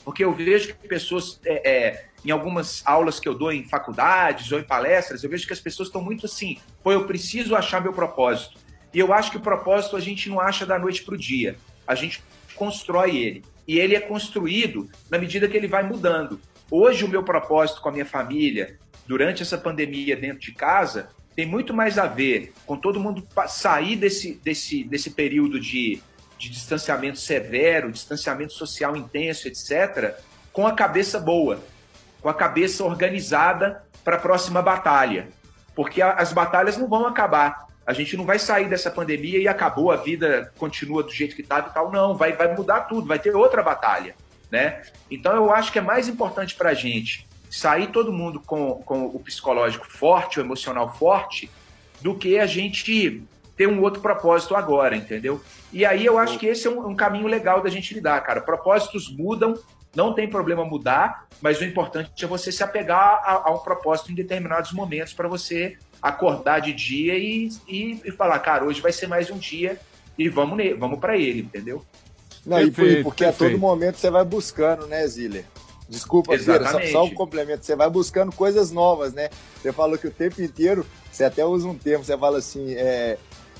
porque 0.05 0.23
eu 0.23 0.31
vejo 0.31 0.73
que 0.73 0.87
pessoas 0.87 1.37
é, 1.43 1.69
é, 1.69 2.05
em 2.23 2.31
algumas 2.31 2.81
aulas 2.85 3.19
que 3.19 3.27
eu 3.27 3.33
dou 3.33 3.51
em 3.51 3.67
faculdades 3.67 4.49
ou 4.53 4.59
em 4.59 4.63
palestras, 4.63 5.21
eu 5.21 5.29
vejo 5.29 5.45
que 5.45 5.51
as 5.51 5.59
pessoas 5.59 5.89
estão 5.89 6.01
muito 6.01 6.25
assim, 6.25 6.57
pô, 6.81 6.93
eu 6.93 7.05
preciso 7.05 7.53
achar 7.53 7.81
meu 7.81 7.91
propósito. 7.91 8.57
E 8.93 8.99
eu 8.99 9.11
acho 9.11 9.31
que 9.31 9.37
o 9.37 9.41
propósito 9.41 9.97
a 9.97 9.99
gente 9.99 10.29
não 10.29 10.39
acha 10.39 10.65
da 10.65 10.79
noite 10.79 11.03
para 11.03 11.15
o 11.15 11.17
dia, 11.17 11.57
a 11.85 11.93
gente 11.93 12.23
constrói 12.57 13.17
ele. 13.17 13.45
E 13.67 13.79
ele 13.79 13.95
é 13.95 13.99
construído 13.99 14.89
na 15.09 15.17
medida 15.17 15.47
que 15.47 15.55
ele 15.55 15.67
vai 15.67 15.83
mudando. 15.83 16.39
Hoje, 16.69 17.05
o 17.05 17.07
meu 17.07 17.23
propósito 17.23 17.81
com 17.81 17.89
a 17.89 17.91
minha 17.91 18.05
família, 18.05 18.77
durante 19.05 19.41
essa 19.41 19.57
pandemia 19.57 20.15
dentro 20.15 20.39
de 20.39 20.53
casa, 20.53 21.09
tem 21.35 21.45
muito 21.45 21.73
mais 21.73 21.97
a 21.97 22.07
ver 22.07 22.53
com 22.65 22.75
todo 22.75 22.99
mundo 22.99 23.25
sair 23.47 23.95
desse, 23.95 24.33
desse, 24.43 24.83
desse 24.83 25.11
período 25.11 25.59
de, 25.59 26.01
de 26.37 26.49
distanciamento 26.49 27.19
severo, 27.19 27.91
distanciamento 27.91 28.53
social 28.53 28.95
intenso, 28.95 29.47
etc., 29.47 30.15
com 30.51 30.65
a 30.65 30.73
cabeça 30.73 31.19
boa 31.19 31.61
com 32.21 32.29
a 32.29 32.33
cabeça 32.33 32.83
organizada 32.83 33.83
para 34.03 34.17
a 34.17 34.19
próxima 34.19 34.61
batalha. 34.61 35.29
Porque 35.75 36.01
as 36.01 36.33
batalhas 36.33 36.77
não 36.77 36.87
vão 36.87 37.05
acabar. 37.05 37.66
A 37.87 37.93
gente 37.93 38.17
não 38.17 38.25
vai 38.25 38.37
sair 38.37 38.67
dessa 38.67 38.91
pandemia 38.91 39.39
e 39.39 39.47
acabou, 39.47 39.91
a 39.91 39.95
vida 39.95 40.51
continua 40.57 41.01
do 41.01 41.11
jeito 41.11 41.33
que 41.33 41.41
estava 41.41 41.69
e 41.69 41.73
tal. 41.73 41.89
Não, 41.89 42.13
vai, 42.15 42.33
vai 42.33 42.53
mudar 42.53 42.81
tudo, 42.81 43.07
vai 43.07 43.17
ter 43.17 43.33
outra 43.33 43.63
batalha. 43.63 44.13
Né? 44.51 44.81
Então 45.09 45.33
eu 45.33 45.53
acho 45.53 45.71
que 45.71 45.79
é 45.79 45.81
mais 45.81 46.09
importante 46.09 46.53
para 46.53 46.71
a 46.71 46.73
gente 46.73 47.25
sair 47.49 47.87
todo 47.87 48.11
mundo 48.11 48.41
com, 48.45 48.81
com 48.83 49.05
o 49.05 49.19
psicológico 49.19 49.87
forte, 49.87 50.37
o 50.37 50.43
emocional 50.43 50.93
forte, 50.95 51.49
do 52.01 52.13
que 52.13 52.37
a 52.37 52.45
gente 52.45 53.23
ter 53.55 53.67
um 53.67 53.81
outro 53.81 54.01
propósito 54.01 54.55
agora, 54.55 54.95
entendeu? 54.95 55.41
E 55.71 55.85
aí 55.85 56.05
eu 56.05 56.17
acho 56.17 56.37
que 56.37 56.45
esse 56.45 56.67
é 56.67 56.69
um, 56.69 56.89
um 56.89 56.95
caminho 56.95 57.25
legal 57.25 57.61
da 57.61 57.69
gente 57.69 57.93
lidar, 57.93 58.21
cara. 58.21 58.41
Propósitos 58.41 59.09
mudam, 59.15 59.55
não 59.95 60.13
tem 60.13 60.29
problema 60.29 60.63
mudar, 60.63 61.25
mas 61.41 61.59
o 61.59 61.63
importante 61.63 62.23
é 62.23 62.27
você 62.27 62.51
se 62.51 62.63
apegar 62.63 63.21
a, 63.23 63.49
a 63.49 63.51
um 63.53 63.59
propósito 63.59 64.11
em 64.11 64.15
determinados 64.15 64.71
momentos 64.71 65.13
para 65.13 65.27
você 65.27 65.77
acordar 66.01 66.59
de 66.59 66.73
dia 66.73 67.17
e, 67.17 67.49
e, 67.67 68.01
e, 68.05 68.11
falar, 68.11 68.39
cara, 68.39 68.65
hoje 68.65 68.81
vai 68.81 68.91
ser 68.91 69.07
mais 69.07 69.29
um 69.29 69.37
dia 69.37 69.79
e 70.17 70.29
vamos, 70.29 70.57
vamos 70.77 70.99
para 70.99 71.17
ele, 71.17 71.41
entendeu? 71.41 71.83
Não, 72.45 72.57
perfeito, 72.57 72.99
e 72.99 73.03
porque 73.03 73.23
perfeito. 73.25 73.43
a 73.43 73.51
todo 73.51 73.59
momento 73.59 73.97
você 73.97 74.09
vai 74.09 74.23
buscando, 74.23 74.87
né, 74.87 75.05
Ziller? 75.07 75.45
Desculpa, 75.89 76.37
Pira, 76.37 76.69
só, 76.69 76.81
só 76.87 77.03
um 77.05 77.13
complemento. 77.13 77.65
Você 77.65 77.75
vai 77.75 77.89
buscando 77.89 78.31
coisas 78.33 78.71
novas, 78.71 79.13
né? 79.13 79.29
Você 79.61 79.71
falou 79.71 79.97
que 79.97 80.07
o 80.07 80.11
tempo 80.11 80.41
inteiro, 80.41 80.85
você 81.11 81.23
até 81.23 81.45
usa 81.45 81.67
um 81.67 81.77
termo, 81.77 82.03
você 82.03 82.17
fala 82.17 82.37
assim, 82.39 82.73
é, 82.73 83.17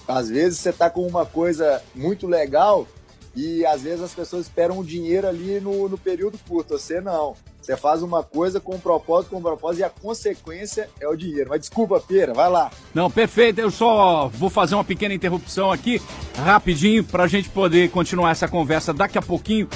às 0.08 0.30
vezes 0.30 0.60
você 0.60 0.74
tá 0.74 0.90
com 0.90 1.08
uma 1.08 1.26
coisa 1.26 1.82
muito 1.96 2.28
legal 2.28 2.88
e 3.36 3.66
às 3.66 3.84
vezes 3.84 4.02
as 4.02 4.14
pessoas 4.14 4.46
esperam 4.46 4.80
o 4.80 4.84
dinheiro 4.84 5.28
ali 5.28 5.60
no, 5.60 5.88
no 5.88 5.98
período 5.98 6.38
curto. 6.48 6.78
Você 6.78 7.00
não. 7.00 7.36
Você 7.68 7.76
faz 7.76 8.02
uma 8.02 8.24
coisa 8.24 8.62
com 8.62 8.76
um 8.76 8.80
propósito, 8.80 9.32
com 9.32 9.40
um 9.40 9.42
propósito, 9.42 9.82
e 9.82 9.84
a 9.84 9.90
consequência 9.90 10.90
é 11.02 11.08
o 11.10 11.18
dinheiro. 11.18 11.50
Mas 11.50 11.60
desculpa, 11.60 12.00
Pera, 12.00 12.34
vai 12.34 12.50
lá. 12.50 12.72
Não, 12.94 13.12
perfeito. 13.12 13.60
Eu 13.60 13.70
só 13.70 14.30
vou 14.30 14.50
fazer 14.50 14.76
uma 14.76 14.86
pequena 14.86 15.14
interrupção 15.14 15.70
aqui, 15.70 16.02
rapidinho, 16.38 17.04
para 17.04 17.26
a 17.26 17.28
gente 17.28 17.50
poder 17.50 17.90
continuar 17.90 18.32
essa 18.32 18.48
conversa 18.48 18.94
daqui 18.94 19.18
a 19.18 19.22
pouquinho. 19.22 19.68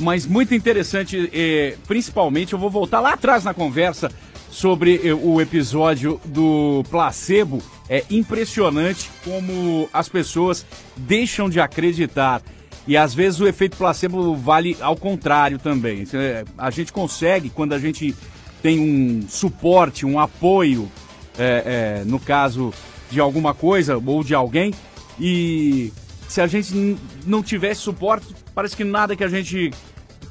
Mas 0.00 0.26
muito 0.26 0.56
interessante, 0.56 1.30
eh, 1.32 1.76
principalmente, 1.86 2.54
eu 2.54 2.58
vou 2.58 2.68
voltar 2.68 2.98
lá 2.98 3.12
atrás 3.12 3.44
na 3.44 3.54
conversa 3.54 4.10
sobre 4.50 5.00
eh, 5.04 5.14
o 5.14 5.40
episódio 5.40 6.20
do 6.24 6.82
placebo. 6.90 7.62
É 7.88 8.02
impressionante 8.10 9.08
como 9.24 9.88
as 9.92 10.08
pessoas 10.08 10.66
deixam 10.96 11.48
de 11.48 11.60
acreditar. 11.60 12.42
E 12.90 12.96
às 12.96 13.14
vezes 13.14 13.38
o 13.38 13.46
efeito 13.46 13.76
placebo 13.76 14.34
vale 14.34 14.76
ao 14.80 14.96
contrário 14.96 15.60
também. 15.60 16.04
É, 16.12 16.44
a 16.58 16.72
gente 16.72 16.92
consegue, 16.92 17.48
quando 17.48 17.72
a 17.72 17.78
gente 17.78 18.12
tem 18.60 18.80
um 18.80 19.28
suporte, 19.28 20.04
um 20.04 20.18
apoio, 20.18 20.90
é, 21.38 22.00
é, 22.00 22.04
no 22.04 22.18
caso 22.18 22.74
de 23.08 23.20
alguma 23.20 23.54
coisa 23.54 23.96
ou 23.96 24.24
de 24.24 24.34
alguém, 24.34 24.74
e 25.20 25.92
se 26.28 26.40
a 26.40 26.48
gente 26.48 26.98
não 27.24 27.44
tivesse 27.44 27.80
suporte, 27.82 28.26
parece 28.56 28.76
que 28.76 28.82
nada 28.82 29.14
que 29.14 29.22
a 29.22 29.28
gente 29.28 29.70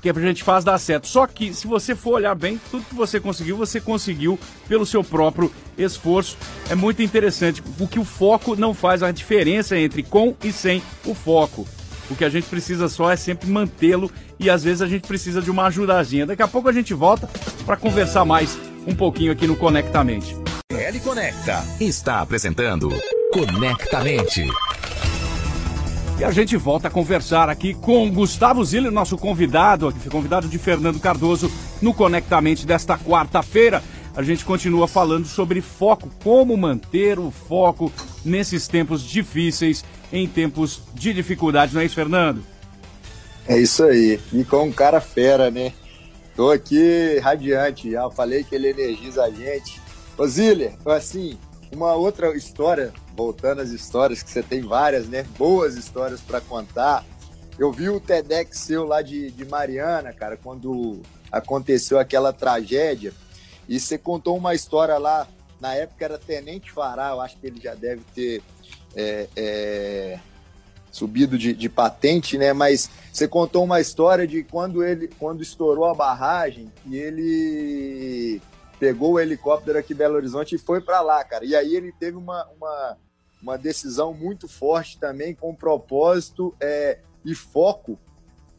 que 0.01 0.09
a 0.09 0.13
gente 0.13 0.43
faz 0.43 0.65
dá 0.65 0.77
certo. 0.77 1.07
Só 1.07 1.25
que 1.27 1.53
se 1.53 1.65
você 1.65 1.95
for 1.95 2.15
olhar 2.15 2.35
bem, 2.35 2.59
tudo 2.69 2.83
que 2.83 2.95
você 2.95 3.21
conseguiu, 3.21 3.55
você 3.55 3.79
conseguiu 3.79 4.37
pelo 4.67 4.85
seu 4.85 5.01
próprio 5.01 5.49
esforço. 5.77 6.37
É 6.69 6.75
muito 6.75 7.01
interessante. 7.01 7.63
O 7.79 7.87
que 7.87 7.99
o 7.99 8.03
foco 8.03 8.53
não 8.57 8.73
faz 8.73 9.01
a 9.01 9.11
diferença 9.11 9.77
entre 9.77 10.03
com 10.03 10.35
e 10.43 10.51
sem 10.51 10.83
o 11.05 11.13
foco. 11.13 11.65
O 12.09 12.15
que 12.15 12.25
a 12.25 12.29
gente 12.29 12.47
precisa 12.47 12.89
só 12.89 13.11
é 13.11 13.15
sempre 13.15 13.49
mantê-lo 13.49 14.11
e 14.39 14.49
às 14.49 14.63
vezes 14.63 14.81
a 14.81 14.87
gente 14.87 15.07
precisa 15.07 15.41
de 15.41 15.51
uma 15.51 15.67
ajudazinha. 15.67 16.25
Daqui 16.25 16.41
a 16.41 16.47
pouco 16.47 16.67
a 16.67 16.73
gente 16.73 16.93
volta 16.93 17.29
para 17.65 17.77
conversar 17.77 18.25
mais 18.25 18.57
um 18.87 18.95
pouquinho 18.95 19.31
aqui 19.31 19.45
no 19.45 19.55
Conectamente. 19.55 20.35
L 20.71 20.99
Conecta 21.01 21.63
está 21.79 22.21
apresentando 22.21 22.89
Conectamente. 23.31 24.47
E 26.19 26.23
a 26.23 26.31
gente 26.31 26.57
volta 26.57 26.87
a 26.87 26.91
conversar 26.91 27.47
aqui 27.47 27.73
com 27.75 28.09
Gustavo 28.11 28.65
Ziller, 28.65 28.91
nosso 28.91 29.17
convidado, 29.17 29.93
convidado 30.11 30.47
de 30.47 30.57
Fernando 30.57 30.99
Cardoso, 30.99 31.49
no 31.81 31.93
Conectamente 31.93 32.65
desta 32.65 32.97
quarta-feira. 32.97 33.83
A 34.15 34.23
gente 34.23 34.43
continua 34.43 34.87
falando 34.87 35.27
sobre 35.27 35.61
foco, 35.61 36.09
como 36.23 36.57
manter 36.57 37.19
o 37.19 37.31
foco 37.31 37.91
nesses 38.25 38.67
tempos 38.67 39.01
difíceis 39.01 39.85
em 40.11 40.27
tempos 40.27 40.81
de 40.93 41.13
dificuldade, 41.13 41.73
não 41.73 41.81
é 41.81 41.85
isso, 41.85 41.95
Fernando? 41.95 42.43
É 43.47 43.57
isso 43.57 43.83
aí. 43.83 44.19
E 44.31 44.43
com 44.43 44.65
um 44.65 44.71
cara 44.71 45.01
fera, 45.01 45.49
né? 45.49 45.73
Tô 46.35 46.51
aqui 46.51 47.19
radiante, 47.19 47.91
já 47.91 48.09
falei 48.09 48.43
que 48.43 48.55
ele 48.55 48.69
energiza 48.69 49.23
a 49.23 49.29
gente. 49.29 49.81
Ô 50.17 50.27
Ziller, 50.27 50.73
assim, 50.85 51.37
uma 51.71 51.93
outra 51.95 52.35
história, 52.35 52.93
voltando 53.15 53.61
às 53.61 53.69
histórias, 53.71 54.23
que 54.23 54.29
você 54.29 54.41
tem 54.41 54.61
várias, 54.61 55.07
né? 55.07 55.25
Boas 55.37 55.75
histórias 55.75 56.21
para 56.21 56.39
contar. 56.39 57.05
Eu 57.57 57.71
vi 57.71 57.89
o 57.89 57.99
TEDx 57.99 58.57
seu 58.57 58.85
lá 58.85 59.01
de, 59.01 59.31
de 59.31 59.45
Mariana, 59.45 60.13
cara, 60.13 60.37
quando 60.37 61.01
aconteceu 61.31 61.99
aquela 61.99 62.31
tragédia. 62.31 63.13
E 63.67 63.79
você 63.79 63.97
contou 63.97 64.37
uma 64.37 64.55
história 64.55 64.97
lá, 64.97 65.27
na 65.59 65.75
época 65.75 66.05
era 66.05 66.17
Tenente 66.17 66.71
Fará, 66.71 67.09
eu 67.09 67.21
acho 67.21 67.37
que 67.37 67.45
ele 67.45 67.59
já 67.61 67.75
deve 67.75 68.01
ter 68.15 68.41
é, 68.95 69.27
é, 69.35 70.19
subido 70.91 71.37
de, 71.37 71.53
de, 71.53 71.69
patente, 71.69 72.37
né? 72.37 72.53
Mas 72.53 72.89
você 73.11 73.27
contou 73.27 73.63
uma 73.63 73.79
história 73.79 74.27
de 74.27 74.43
quando 74.43 74.83
ele, 74.83 75.07
quando 75.19 75.41
estourou 75.41 75.85
a 75.85 75.93
barragem 75.93 76.71
e 76.85 76.97
ele 76.97 78.41
pegou 78.79 79.13
o 79.13 79.19
helicóptero 79.19 79.77
aqui 79.77 79.93
em 79.93 79.97
Belo 79.97 80.15
Horizonte 80.15 80.55
e 80.55 80.59
foi 80.59 80.81
para 80.81 81.01
lá, 81.01 81.23
cara. 81.23 81.45
E 81.45 81.55
aí 81.55 81.75
ele 81.75 81.91
teve 81.91 82.17
uma, 82.17 82.47
uma, 82.57 82.97
uma 83.41 83.57
decisão 83.57 84.13
muito 84.13 84.47
forte 84.47 84.97
também 84.97 85.35
com 85.35 85.53
propósito 85.53 86.55
é, 86.59 86.99
e 87.25 87.35
foco 87.35 87.99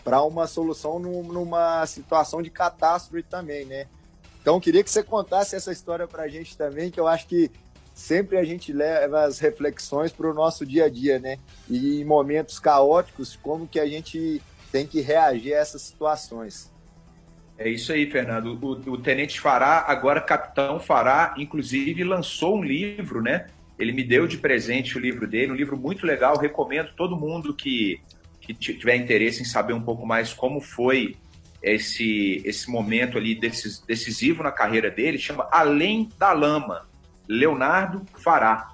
para 0.04 0.22
uma 0.22 0.46
solução 0.46 0.98
numa 0.98 1.86
situação 1.86 2.42
de 2.42 2.50
catástrofe 2.50 3.22
também, 3.22 3.64
né? 3.64 3.86
Então, 4.40 4.58
queria 4.58 4.82
que 4.82 4.90
você 4.90 5.02
contasse 5.02 5.54
essa 5.54 5.70
história 5.70 6.06
para 6.08 6.22
a 6.22 6.28
gente 6.28 6.56
também, 6.56 6.90
que 6.90 6.98
eu 6.98 7.06
acho 7.06 7.26
que 7.26 7.50
sempre 8.00 8.38
a 8.38 8.44
gente 8.44 8.72
leva 8.72 9.24
as 9.24 9.38
reflexões 9.38 10.10
para 10.10 10.28
o 10.28 10.34
nosso 10.34 10.64
dia 10.64 10.86
a 10.86 10.88
dia, 10.88 11.18
né? 11.18 11.36
E 11.68 12.00
em 12.00 12.04
momentos 12.04 12.58
caóticos, 12.58 13.38
como 13.40 13.68
que 13.68 13.78
a 13.78 13.86
gente 13.86 14.40
tem 14.72 14.86
que 14.86 15.00
reagir 15.00 15.52
a 15.54 15.58
essas 15.58 15.82
situações. 15.82 16.72
É 17.58 17.68
isso 17.68 17.92
aí, 17.92 18.10
Fernando. 18.10 18.58
O, 18.60 18.92
o 18.92 18.98
Tenente 18.98 19.38
Fará, 19.38 19.84
agora 19.86 20.20
Capitão 20.20 20.80
Fará, 20.80 21.34
inclusive 21.36 22.02
lançou 22.02 22.56
um 22.56 22.64
livro, 22.64 23.20
né? 23.20 23.48
Ele 23.78 23.92
me 23.92 24.02
deu 24.02 24.26
de 24.26 24.38
presente 24.38 24.96
o 24.96 25.00
livro 25.00 25.26
dele, 25.26 25.52
um 25.52 25.56
livro 25.56 25.76
muito 25.76 26.06
legal. 26.06 26.38
Recomendo 26.38 26.92
todo 26.96 27.16
mundo 27.16 27.54
que, 27.54 28.00
que 28.40 28.54
tiver 28.54 28.96
interesse 28.96 29.42
em 29.42 29.44
saber 29.44 29.74
um 29.74 29.82
pouco 29.82 30.06
mais 30.06 30.32
como 30.32 30.60
foi 30.60 31.16
esse, 31.62 32.42
esse 32.46 32.70
momento 32.70 33.18
ali 33.18 33.38
decisivo 33.86 34.42
na 34.42 34.50
carreira 34.50 34.90
dele. 34.90 35.18
Chama 35.18 35.46
Além 35.52 36.08
da 36.18 36.32
Lama 36.32 36.89
Leonardo 37.30 38.04
Fará. 38.14 38.72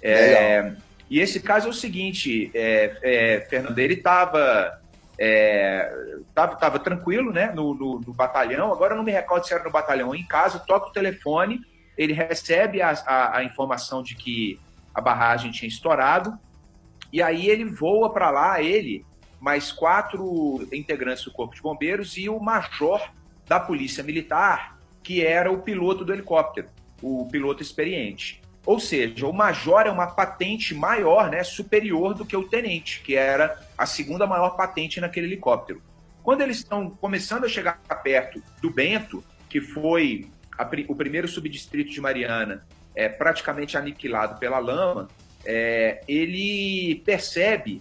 É, 0.00 0.74
e 1.10 1.18
esse 1.18 1.40
caso 1.40 1.66
é 1.66 1.70
o 1.70 1.74
seguinte, 1.74 2.52
é, 2.54 2.96
é, 3.02 3.40
Fernando, 3.50 3.76
ele 3.80 3.94
estava 3.94 4.80
é, 5.18 6.18
tava, 6.32 6.54
tava, 6.54 6.78
tranquilo 6.78 7.32
né, 7.32 7.50
no, 7.52 7.74
no, 7.74 8.00
no, 8.00 8.14
batalhão, 8.14 8.72
agora 8.72 8.92
eu 8.92 8.96
não 8.96 9.04
me 9.04 9.10
recordo 9.10 9.44
se 9.44 9.52
era 9.52 9.64
no 9.64 9.70
batalhão 9.70 10.08
ou 10.08 10.14
em 10.14 10.24
casa, 10.24 10.60
toca 10.60 10.88
o 10.88 10.92
telefone, 10.92 11.60
ele 11.98 12.12
recebe 12.12 12.80
a, 12.80 12.90
a, 12.90 13.38
a 13.38 13.44
informação 13.44 14.02
de 14.02 14.14
que 14.14 14.60
a 14.94 15.00
barragem 15.00 15.50
tinha 15.50 15.68
estourado, 15.68 16.38
e 17.12 17.20
aí 17.20 17.48
ele 17.48 17.64
voa 17.64 18.12
para 18.12 18.30
lá, 18.30 18.62
ele, 18.62 19.04
mais 19.40 19.72
quatro 19.72 20.68
integrantes 20.72 21.24
do 21.24 21.32
Corpo 21.32 21.54
de 21.54 21.62
Bombeiros 21.62 22.16
e 22.16 22.28
o 22.28 22.38
major 22.38 23.10
da 23.48 23.58
Polícia 23.58 24.04
Militar, 24.04 24.78
que 25.02 25.24
era 25.24 25.50
o 25.50 25.62
piloto 25.62 26.04
do 26.04 26.12
helicóptero 26.12 26.68
o 27.02 27.26
piloto 27.30 27.62
experiente. 27.62 28.40
Ou 28.64 28.80
seja, 28.80 29.26
o 29.26 29.32
major 29.32 29.86
é 29.86 29.90
uma 29.90 30.08
patente 30.08 30.74
maior, 30.74 31.30
né, 31.30 31.44
superior 31.44 32.14
do 32.14 32.26
que 32.26 32.36
o 32.36 32.48
tenente, 32.48 33.00
que 33.00 33.14
era 33.14 33.64
a 33.78 33.86
segunda 33.86 34.26
maior 34.26 34.50
patente 34.56 35.00
naquele 35.00 35.26
helicóptero. 35.26 35.80
Quando 36.22 36.40
eles 36.40 36.56
estão 36.56 36.90
começando 36.90 37.44
a 37.44 37.48
chegar 37.48 37.78
perto 38.02 38.42
do 38.60 38.68
Bento, 38.68 39.22
que 39.48 39.60
foi 39.60 40.28
a, 40.58 40.68
o 40.88 40.96
primeiro 40.96 41.28
subdistrito 41.28 41.92
de 41.92 42.00
Mariana, 42.00 42.66
é, 42.94 43.08
praticamente 43.08 43.76
aniquilado 43.76 44.40
pela 44.40 44.58
lama, 44.58 45.06
é, 45.44 46.00
ele 46.08 47.02
percebe 47.04 47.80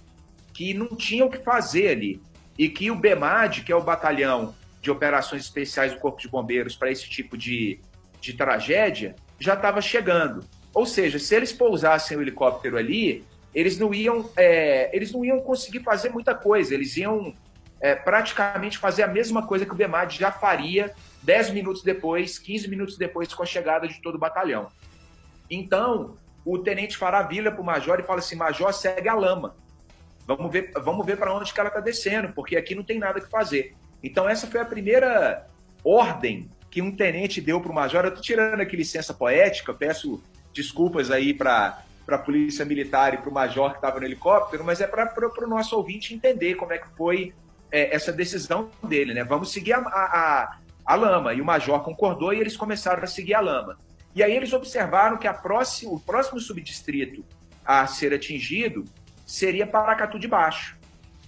que 0.54 0.74
não 0.74 0.90
tinha 0.90 1.26
o 1.26 1.30
que 1.30 1.40
fazer 1.40 1.90
ali 1.90 2.22
e 2.58 2.70
que 2.70 2.92
o 2.92 2.96
BEMAD, 2.96 3.64
que 3.64 3.72
é 3.72 3.76
o 3.76 3.82
batalhão 3.82 4.54
de 4.82 4.92
operações 4.92 5.42
especiais 5.42 5.94
do 5.94 6.00
Corpo 6.00 6.22
de 6.22 6.28
Bombeiros 6.28 6.76
para 6.76 6.92
esse 6.92 7.10
tipo 7.10 7.36
de, 7.36 7.80
de 8.26 8.34
tragédia 8.34 9.16
já 9.40 9.54
estava 9.54 9.82
chegando. 9.82 10.44
Ou 10.74 10.86
seja, 10.86 11.20
se 11.20 11.36
eles 11.36 11.54
pousassem 11.54 12.18
o 12.18 12.22
helicóptero 12.22 12.78
ali, 12.78 13.26
eles 13.54 13.78
não 13.78 13.94
iam, 13.94 14.30
é, 14.36 14.90
eles 14.96 15.12
não 15.12 15.24
iam 15.24 15.40
conseguir 15.40 15.80
fazer 15.80 16.10
muita 16.10 16.36
coisa. 16.36 16.74
Eles 16.74 16.98
iam 16.98 17.34
é, 17.80 17.96
praticamente 17.96 18.78
fazer 18.78 19.04
a 19.04 19.08
mesma 19.08 19.46
coisa 19.48 19.66
que 19.66 19.72
o 19.72 19.76
BEMAD 19.76 20.18
já 20.18 20.32
faria 20.32 20.94
10 21.24 21.52
minutos 21.52 21.82
depois, 21.82 22.38
15 22.38 22.68
minutos 22.70 22.98
depois, 22.98 23.34
com 23.34 23.44
a 23.44 23.46
chegada 23.46 23.88
de 23.88 24.02
todo 24.02 24.16
o 24.16 24.20
batalhão. 24.20 24.68
Então, 25.50 26.16
o 26.44 26.58
tenente 26.58 26.98
fará 26.98 27.22
vila 27.24 27.52
para 27.52 27.62
o 27.62 27.66
major 27.66 28.00
e 28.00 28.04
fala 28.04 28.20
assim: 28.20 28.36
Major, 28.36 28.74
segue 28.74 29.08
a 29.08 29.16
lama. 29.16 29.56
Vamos 30.28 30.52
ver, 30.52 30.72
vamos 30.76 31.06
ver 31.06 31.18
para 31.18 31.34
onde 31.34 31.54
que 31.54 31.60
ela 31.60 31.70
está 31.70 31.80
descendo, 31.80 32.34
porque 32.34 32.58
aqui 32.58 32.74
não 32.76 32.84
tem 32.84 32.98
nada 32.98 33.22
que 33.22 33.30
fazer. 33.30 33.76
Então, 34.04 34.28
essa 34.28 34.48
foi 34.48 34.60
a 34.60 34.66
primeira 34.66 35.48
ordem 35.84 36.50
que 36.76 36.82
um 36.82 36.92
tenente 36.92 37.40
deu 37.40 37.62
para 37.62 37.72
o 37.72 37.74
major. 37.74 38.04
Eu 38.04 38.10
estou 38.10 38.22
tirando 38.22 38.60
aqui 38.60 38.76
licença 38.76 39.14
poética, 39.14 39.74
peço 39.74 40.22
desculpas 40.54 41.10
aí 41.10 41.34
para 41.34 41.82
a 42.06 42.18
polícia 42.18 42.66
militar 42.66 43.14
e 43.14 43.18
para 43.18 43.30
o 43.30 43.34
major 43.34 43.70
que 43.72 43.78
estava 43.78 43.98
no 43.98 44.06
helicóptero, 44.06 44.62
mas 44.62 44.82
é 44.82 44.86
para 44.86 45.10
o 45.42 45.48
nosso 45.48 45.78
ouvinte 45.78 46.14
entender 46.14 46.56
como 46.56 46.74
é 46.74 46.78
que 46.78 46.90
foi 46.98 47.34
é, 47.72 47.96
essa 47.96 48.12
decisão 48.12 48.70
dele, 48.84 49.14
né? 49.14 49.24
Vamos 49.24 49.54
seguir 49.54 49.72
a, 49.72 49.80
a, 49.80 50.58
a, 50.86 50.96
lama. 50.96 51.34
E 51.34 51.40
o 51.40 51.46
major 51.46 51.82
concordou 51.82 52.34
e 52.34 52.42
eles 52.42 52.58
começaram 52.58 53.02
a 53.02 53.08
seguir 53.08 53.36
a 53.36 53.40
lama. 53.40 53.80
E 54.14 54.22
aí 54.22 54.36
eles 54.36 54.52
observaram 54.52 55.16
que 55.16 55.30
a 55.30 55.34
próximo, 55.34 55.94
o 55.94 56.00
próximo 56.02 56.42
subdistrito 56.42 57.24
a 57.64 57.88
ser 57.88 58.14
atingido 58.14 58.84
seria 59.26 59.66
Paracatu 59.66 60.20
de 60.20 60.28
Baixo. 60.28 60.78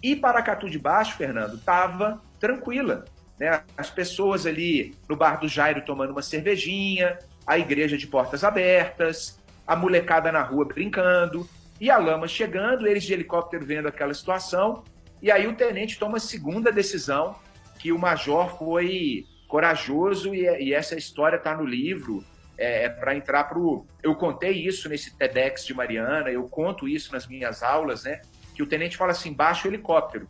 E 0.04 0.14
Paracatu 0.14 0.70
de 0.70 0.78
Baixo, 0.78 1.16
Fernando, 1.16 1.56
estava 1.56 2.22
tranquila. 2.38 3.06
Né? 3.40 3.62
As 3.78 3.90
pessoas 3.90 4.46
ali 4.46 4.96
no 5.08 5.16
bar 5.16 5.40
do 5.40 5.48
Jairo 5.48 5.84
tomando 5.86 6.12
uma 6.12 6.22
cervejinha, 6.22 7.20
a 7.46 7.58
igreja 7.58 7.98
de 7.98 8.08
portas 8.08 8.44
abertas, 8.44 9.40
a 9.66 9.76
molecada 9.76 10.32
na 10.32 10.42
rua 10.42 10.66
brincando, 10.66 11.48
e 11.80 11.92
a 11.92 11.98
lama 11.98 12.28
chegando, 12.28 12.88
eles 12.88 13.04
de 13.04 13.14
helicóptero 13.14 13.66
vendo 13.66 13.88
aquela 13.88 14.14
situação, 14.14 14.84
e 15.22 15.32
aí 15.32 15.48
o 15.48 15.56
tenente 15.56 16.00
toma 16.00 16.18
a 16.18 16.20
segunda 16.20 16.72
decisão, 16.72 17.36
que 17.80 17.92
o 17.92 18.00
major 18.00 18.58
foi 18.58 19.26
corajoso, 19.48 20.34
e, 20.34 20.42
e 20.64 20.74
essa 20.74 20.96
história 20.96 21.38
está 21.38 21.56
no 21.56 21.66
livro, 21.66 22.24
é, 22.58 22.86
é 22.86 22.90
para 22.90 23.16
entrar 23.16 23.44
para 23.44 23.60
o. 23.60 23.86
Eu 24.02 24.16
contei 24.16 24.52
isso 24.52 24.90
nesse 24.90 25.16
TEDx 25.16 25.66
de 25.66 25.74
Mariana, 25.74 26.32
eu 26.32 26.44
conto 26.50 26.88
isso 26.88 27.14
nas 27.14 27.28
minhas 27.28 27.62
aulas, 27.62 28.04
né? 28.04 28.22
Que 28.56 28.64
o 28.64 28.68
tenente 28.68 28.98
fala 28.98 29.12
assim: 29.12 29.32
baixa 29.32 29.68
o 29.68 29.72
helicóptero. 29.72 30.28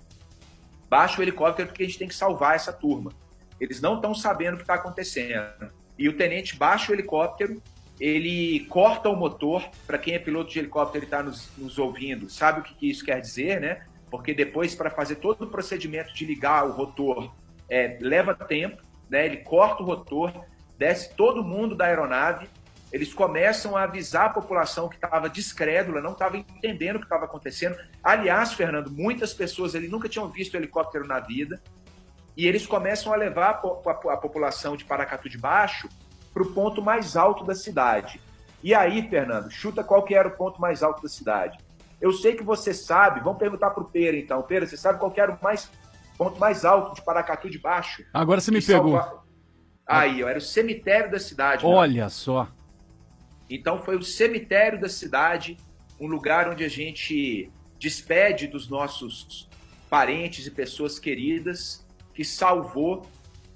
Baixa 0.90 1.20
o 1.20 1.24
helicóptero 1.24 1.68
porque 1.68 1.84
a 1.84 1.86
gente 1.86 2.00
tem 2.00 2.08
que 2.08 2.16
salvar 2.16 2.56
essa 2.56 2.72
turma. 2.72 3.12
Eles 3.60 3.82
não 3.82 3.96
estão 3.96 4.14
sabendo 4.14 4.54
o 4.54 4.58
que 4.58 4.64
está 4.64 4.76
acontecendo. 4.76 5.72
E 5.98 6.08
o 6.08 6.16
tenente 6.16 6.56
baixa 6.56 6.92
o 6.92 6.96
helicóptero, 6.96 7.62
ele 8.00 8.66
corta 8.70 9.10
o 9.10 9.16
motor. 9.16 9.68
Para 9.86 9.98
quem 9.98 10.14
é 10.14 10.20
piloto 10.20 10.52
de 10.52 10.60
helicóptero 10.60 11.04
e 11.04 11.08
está 11.08 11.24
nos, 11.24 11.50
nos, 11.58 11.78
ouvindo, 11.80 12.30
sabe 12.30 12.60
o 12.60 12.64
que, 12.64 12.74
que 12.76 12.90
isso 12.90 13.04
quer 13.04 13.20
dizer, 13.20 13.60
né? 13.60 13.86
Porque 14.10 14.34
depois, 14.34 14.76
para 14.76 14.90
fazer 14.90 15.16
todo 15.16 15.44
o 15.44 15.48
procedimento 15.48 16.14
de 16.14 16.26
ligar 16.26 16.66
o 16.66 16.72
rotor, 16.72 17.34
é, 17.70 17.98
leva 18.00 18.34
tempo, 18.34 18.82
né? 19.10 19.26
Ele 19.26 19.38
corta 19.38 19.82
o 19.82 19.86
rotor, 19.86 20.32
desce 20.78 21.14
todo 21.16 21.44
mundo 21.44 21.76
da 21.76 21.86
aeronave, 21.86 22.48
eles 22.92 23.14
começam 23.14 23.76
a 23.76 23.84
avisar 23.84 24.28
a 24.28 24.30
população 24.30 24.88
que 24.88 24.96
estava 24.96 25.30
descrédula, 25.30 26.02
não 26.02 26.14
estava 26.14 26.38
entendendo 26.38 26.96
o 26.96 27.00
que 27.00 27.06
estava 27.06 27.26
acontecendo. 27.26 27.76
Aliás, 28.02 28.54
Fernando, 28.54 28.90
muitas 28.92 29.34
pessoas 29.34 29.76
ali 29.76 29.88
nunca 29.88 30.08
tinham 30.08 30.30
visto 30.30 30.56
helicóptero 30.56 31.06
na 31.06 31.20
vida, 31.20 31.62
e 32.36 32.48
eles 32.48 32.66
começam 32.68 33.12
a 33.12 33.16
levar 33.16 33.62
a, 33.64 33.90
a, 33.90 34.14
a 34.14 34.18
população 34.18 34.78
de 34.78 34.86
Paracatu 34.86 35.28
de 35.28 35.38
Baixo 35.38 35.90
para 36.34 36.44
o 36.44 36.54
ponto 36.54 36.82
mais 36.82 37.18
alto 37.18 37.44
da 37.44 37.56
cidade. 37.56 38.22
E 38.64 38.74
aí, 38.74 39.08
Fernando, 39.10 39.50
chuta 39.50 39.84
qual 39.84 40.04
que 40.04 40.14
era 40.14 40.28
o 40.28 40.32
ponto 40.32 40.62
mais 40.62 40.84
alto 40.84 41.02
da 41.02 41.10
cidade. 41.10 41.58
Eu 42.00 42.12
sei 42.12 42.36
que 42.36 42.44
você 42.44 42.74
sabe, 42.74 43.22
vamos 43.22 43.40
perguntar 43.40 43.72
para 43.72 43.82
o 43.82 43.88
Pera 43.88 44.16
então. 44.16 44.42
Pera, 44.44 44.68
você 44.68 44.78
sabe 44.78 45.00
qual 45.00 45.10
que 45.10 45.20
era 45.20 45.32
o 45.32 45.38
mais, 45.42 45.70
ponto 46.16 46.40
mais 46.40 46.64
alto 46.64 46.94
de 46.94 47.02
Paracatu 47.02 47.50
de 47.50 47.58
Baixo? 47.58 48.04
Agora 48.14 48.40
você 48.40 48.52
me 48.52 48.62
pegou. 48.62 49.00
Salva... 49.00 49.24
Aí, 49.86 50.22
era 50.22 50.38
o 50.38 50.42
cemitério 50.42 51.10
da 51.10 51.20
cidade. 51.20 51.66
Né? 51.66 51.72
Olha 51.72 52.04
né? 52.04 52.10
só. 52.10 52.48
Então 53.50 53.80
foi 53.80 53.96
o 53.96 54.04
cemitério 54.04 54.80
da 54.80 54.90
cidade, 54.90 55.58
um 56.00 56.08
lugar 56.08 56.50
onde 56.50 56.64
a 56.64 56.70
gente 56.70 57.50
despede 57.80 58.48
dos 58.48 58.68
nossos 58.68 59.48
parentes 59.90 60.46
e 60.46 60.52
pessoas 60.52 61.00
queridas, 61.00 61.86
que 62.14 62.26
salvou 62.26 63.08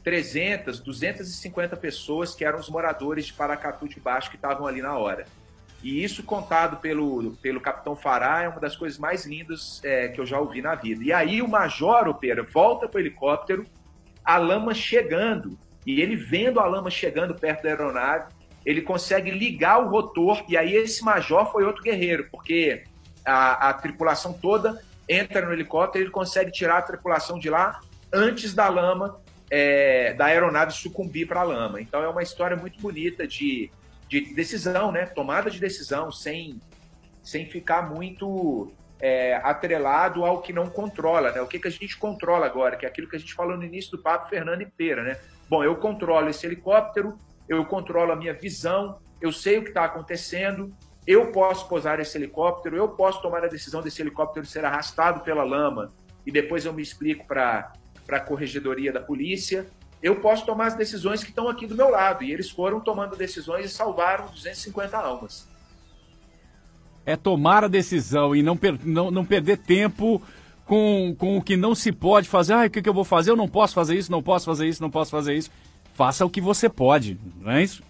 300, 0.04 0.80
250 0.80 1.75
pessoas 1.77 2.34
que 2.34 2.43
eram 2.43 2.60
os 2.60 2.69
moradores 2.69 3.25
de 3.25 3.34
Paracatu 3.34 3.88
de 3.88 3.99
Baixo 3.99 4.30
que 4.30 4.36
estavam 4.36 4.65
ali 4.65 4.82
na 4.82 4.97
hora. 4.97 5.25
E 5.84 6.04
isso 6.04 6.23
contado 6.23 6.77
pelo, 6.77 7.34
pelo 7.38 7.60
Capitão 7.60 7.95
Fará 7.95 8.43
é 8.43 8.47
uma 8.47 8.60
das 8.60 8.75
coisas 8.75 8.99
mais 8.99 9.25
lindas 9.25 9.82
é, 9.84 10.10
que 10.10 10.21
eu 10.21 10.25
já 10.25 10.39
ouvi 10.39 10.62
na 10.62 10.75
vida. 10.75 11.04
E 11.04 11.12
aí 11.12 11.41
o 11.41 11.47
Major 11.47 12.08
Opera 12.08 12.43
volta 12.43 12.88
para 12.88 12.97
o 12.97 13.01
helicóptero, 13.01 13.65
a 14.23 14.38
lama 14.38 14.75
chegando, 14.75 15.58
e 15.86 15.99
ele 15.99 16.15
vendo 16.15 16.60
a 16.60 16.65
lama 16.65 16.91
chegando 16.91 17.34
perto 17.34 17.63
da 17.63 17.69
aeronave, 17.69 18.32
ele 18.65 18.82
consegue 18.82 19.32
ligar 19.32 19.84
o 19.84 19.89
rotor, 19.89 20.43
e 20.47 20.56
aí 20.56 20.76
esse 20.76 21.04
Major 21.04 21.52
foi 21.52 21.63
outro 21.63 21.84
guerreiro, 21.84 22.28
porque 22.32 22.84
a, 23.26 23.69
a 23.69 23.74
tripulação 23.74 24.34
toda 24.34 24.82
entra 25.08 25.45
no 25.45 25.54
helicóptero, 25.54 26.06
ele 26.06 26.12
consegue 26.12 26.52
tirar 26.52 26.78
a 26.78 26.82
tripulação 26.82 27.39
de 27.39 27.50
lá 27.50 27.80
antes 28.13 28.54
da 28.54 28.67
lama, 28.69 29.19
é, 29.50 30.13
da 30.13 30.26
aeronave 30.26 30.74
sucumbir 30.74 31.28
para 31.28 31.41
a 31.41 31.43
lama. 31.43 31.82
Então 31.82 32.04
é 32.04 32.08
uma 32.08 32.24
história 32.24 32.56
muito 32.56 32.80
bonita 32.80 33.28
de 33.28 33.71
de 34.12 34.34
decisão, 34.34 34.91
né? 34.91 35.06
Tomada 35.06 35.50
de 35.50 35.58
decisão, 35.58 36.12
sem, 36.12 36.60
sem 37.24 37.45
ficar 37.45 37.89
muito 37.89 38.69
é, 39.00 39.36
atrelado 39.36 40.26
ao 40.26 40.41
que 40.41 40.52
não 40.52 40.67
controla, 40.67 41.32
né? 41.32 41.41
O 41.41 41.47
que, 41.47 41.58
que 41.58 41.69
a 41.69 41.71
gente 41.71 41.97
controla 41.97 42.45
agora, 42.45 42.76
que 42.76 42.86
é 42.86 42.89
aquilo 42.89 43.08
que 43.08 43.15
a 43.15 43.19
gente 43.19 43.34
falou 43.34 43.56
no 43.56 43.63
início 43.63 43.91
do 43.91 44.00
papo, 44.00 44.30
Fernando 44.30 44.63
e 44.63 44.65
Pera, 44.65 45.02
né? 45.02 45.17
Bom, 45.50 45.63
eu 45.63 45.78
controlo 45.78 46.28
esse 46.28 46.45
helicóptero, 46.45 47.17
eu 47.57 47.65
controlo 47.65 48.11
a 48.11 48.15
minha 48.15 48.33
visão, 48.33 48.99
eu 49.19 49.31
sei 49.31 49.57
o 49.57 49.63
que 49.63 49.69
está 49.69 49.85
acontecendo, 49.85 50.73
eu 51.05 51.31
posso 51.31 51.67
posar 51.67 51.99
esse 51.99 52.17
helicóptero, 52.17 52.77
eu 52.77 52.89
posso 52.89 53.21
tomar 53.21 53.43
a 53.43 53.47
decisão 53.47 53.81
desse 53.81 54.01
helicóptero 54.01 54.45
ser 54.45 54.63
arrastado 54.63 55.21
pela 55.21 55.43
lama 55.43 55.91
e 56.25 56.31
depois 56.31 56.65
eu 56.65 56.73
me 56.73 56.81
explico 56.81 57.25
para 57.25 57.73
a 58.09 58.19
corregedoria 58.19 58.93
da 58.93 59.01
polícia, 59.01 59.67
eu 60.01 60.19
posso 60.21 60.45
tomar 60.45 60.67
as 60.67 60.75
decisões 60.75 61.23
que 61.23 61.29
estão 61.29 61.47
aqui 61.47 61.67
do 61.67 61.75
meu 61.75 61.89
lado. 61.89 62.23
E 62.23 62.31
eles 62.31 62.49
foram 62.49 62.79
tomando 62.79 63.15
decisões 63.15 63.65
e 63.65 63.69
salvaram 63.69 64.27
250 64.27 64.97
almas. 64.97 65.47
É 67.05 67.15
tomar 67.15 67.63
a 67.63 67.67
decisão 67.67 68.35
e 68.35 68.41
não, 68.41 68.55
per 68.55 68.79
não, 68.83 69.11
não 69.11 69.25
perder 69.25 69.57
tempo 69.57 70.21
com, 70.65 71.15
com 71.17 71.37
o 71.37 71.41
que 71.41 71.57
não 71.57 71.75
se 71.75 71.91
pode 71.91 72.27
fazer. 72.29 72.53
Ah, 72.53 72.65
o 72.65 72.69
que, 72.69 72.81
que 72.81 72.89
eu 72.89 72.93
vou 72.93 73.03
fazer? 73.03 73.31
Eu 73.31 73.35
não 73.35 73.47
posso 73.47 73.73
fazer 73.73 73.95
isso, 73.95 74.11
não 74.11 74.23
posso 74.23 74.45
fazer 74.45 74.67
isso, 74.67 74.81
não 74.81 74.89
posso 74.89 75.11
fazer 75.11 75.35
isso. 75.35 75.51
Faça 75.93 76.25
o 76.25 76.30
que 76.30 76.41
você 76.41 76.69
pode, 76.69 77.19
não 77.39 77.51
é 77.51 77.63
isso? 77.63 77.84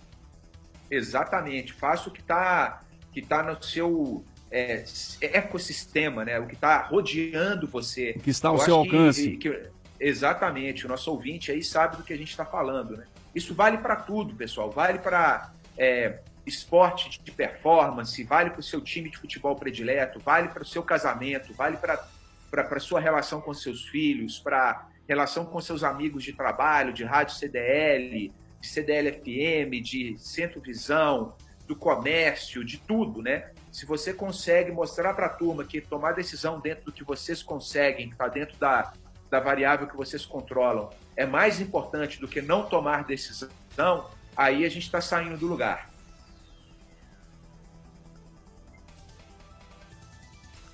Exatamente. 0.90 1.74
Faça 1.74 2.10
o 2.10 2.12
que 2.12 2.22
está 2.22 2.82
que 3.14 3.22
tá 3.22 3.44
no 3.44 3.62
seu 3.62 4.24
é, 4.50 4.84
ecossistema, 5.22 6.26
né? 6.26 6.40
O 6.40 6.48
que 6.48 6.56
está 6.56 6.82
rodeando 6.82 7.68
você. 7.68 8.16
O 8.18 8.22
que 8.22 8.30
está 8.30 8.50
ao 8.50 8.56
eu 8.56 8.62
seu 8.62 8.76
alcance. 8.76 9.38
Que, 9.38 9.50
que, 9.50 9.70
Exatamente, 10.00 10.86
o 10.88 10.90
nosso 10.90 11.12
ouvinte 11.12 11.52
aí 11.52 11.64
sabe 11.64 11.98
do 11.98 12.04
que 12.04 12.12
a 12.12 12.18
gente 12.18 12.32
está 12.32 12.44
falando, 12.44 12.98
né? 12.98 13.06
Isso 13.36 13.54
vale 13.54 13.78
para 13.78 13.96
tudo, 13.96 14.34
pessoal. 14.34 14.72
Vale 14.72 14.98
para 14.98 15.52
é, 15.78 16.20
esporte 16.44 17.22
de 17.24 17.32
performance, 17.32 18.24
vale 18.24 18.50
para 18.50 18.60
o 18.60 18.64
seu 18.64 18.82
time 18.82 19.12
de 19.12 19.18
futebol 19.18 19.56
predileto, 19.56 20.20
vale 20.20 20.48
para 20.48 20.64
o 20.64 20.66
seu 20.66 20.82
casamento, 20.82 21.54
vale 21.54 21.78
para 21.78 22.04
a 22.52 22.80
sua 22.80 23.00
relação 23.00 23.40
com 23.40 23.54
seus 23.54 23.84
filhos, 23.90 24.40
para 24.40 24.90
relação 25.12 25.46
com 25.46 25.60
seus 25.60 25.84
amigos 25.84 26.24
de 26.24 26.32
trabalho, 26.32 26.94
de 26.94 27.04
rádio 27.04 27.36
CDL, 27.36 28.34
de 28.62 28.68
CDL-FM, 28.68 29.82
de 29.84 30.16
Centro 30.18 30.62
Visão, 30.62 31.36
do 31.68 31.76
comércio, 31.76 32.64
de 32.64 32.78
tudo, 32.78 33.22
né? 33.22 33.52
Se 33.74 33.86
você 33.86 34.14
consegue 34.14 34.72
mostrar 34.72 35.14
para 35.14 35.26
a 35.26 35.30
turma 35.30 35.66
que 35.66 35.82
tomar 35.82 36.14
decisão 36.14 36.62
dentro 36.62 36.86
do 36.86 36.92
que 36.94 37.04
vocês 37.04 37.44
conseguem, 37.44 38.08
que 38.08 38.14
está 38.14 38.30
dentro 38.30 38.58
da, 38.58 38.94
da 39.30 39.42
variável 39.42 39.86
que 39.86 39.98
vocês 39.98 40.26
controlam 40.26 40.90
é 41.18 41.26
mais 41.26 41.60
importante 41.60 42.18
do 42.20 42.28
que 42.28 42.42
não 42.42 42.66
tomar 42.66 43.04
decisão, 43.04 44.10
aí 44.36 44.64
a 44.64 44.70
gente 44.70 44.84
está 44.84 45.02
saindo 45.02 45.38
do 45.38 45.46
lugar. 45.46 45.90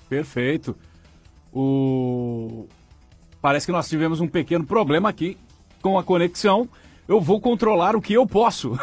Perfeito. 0.08 0.78
O... 1.52 2.68
Parece 3.40 3.66
que 3.66 3.72
nós 3.72 3.88
tivemos 3.88 4.20
um 4.20 4.28
pequeno 4.28 4.64
problema 4.64 5.08
aqui 5.08 5.36
com 5.80 5.98
a 5.98 6.02
conexão. 6.02 6.68
Eu 7.06 7.20
vou 7.20 7.40
controlar 7.40 7.96
o 7.96 8.02
que 8.02 8.12
eu 8.12 8.26
posso. 8.26 8.78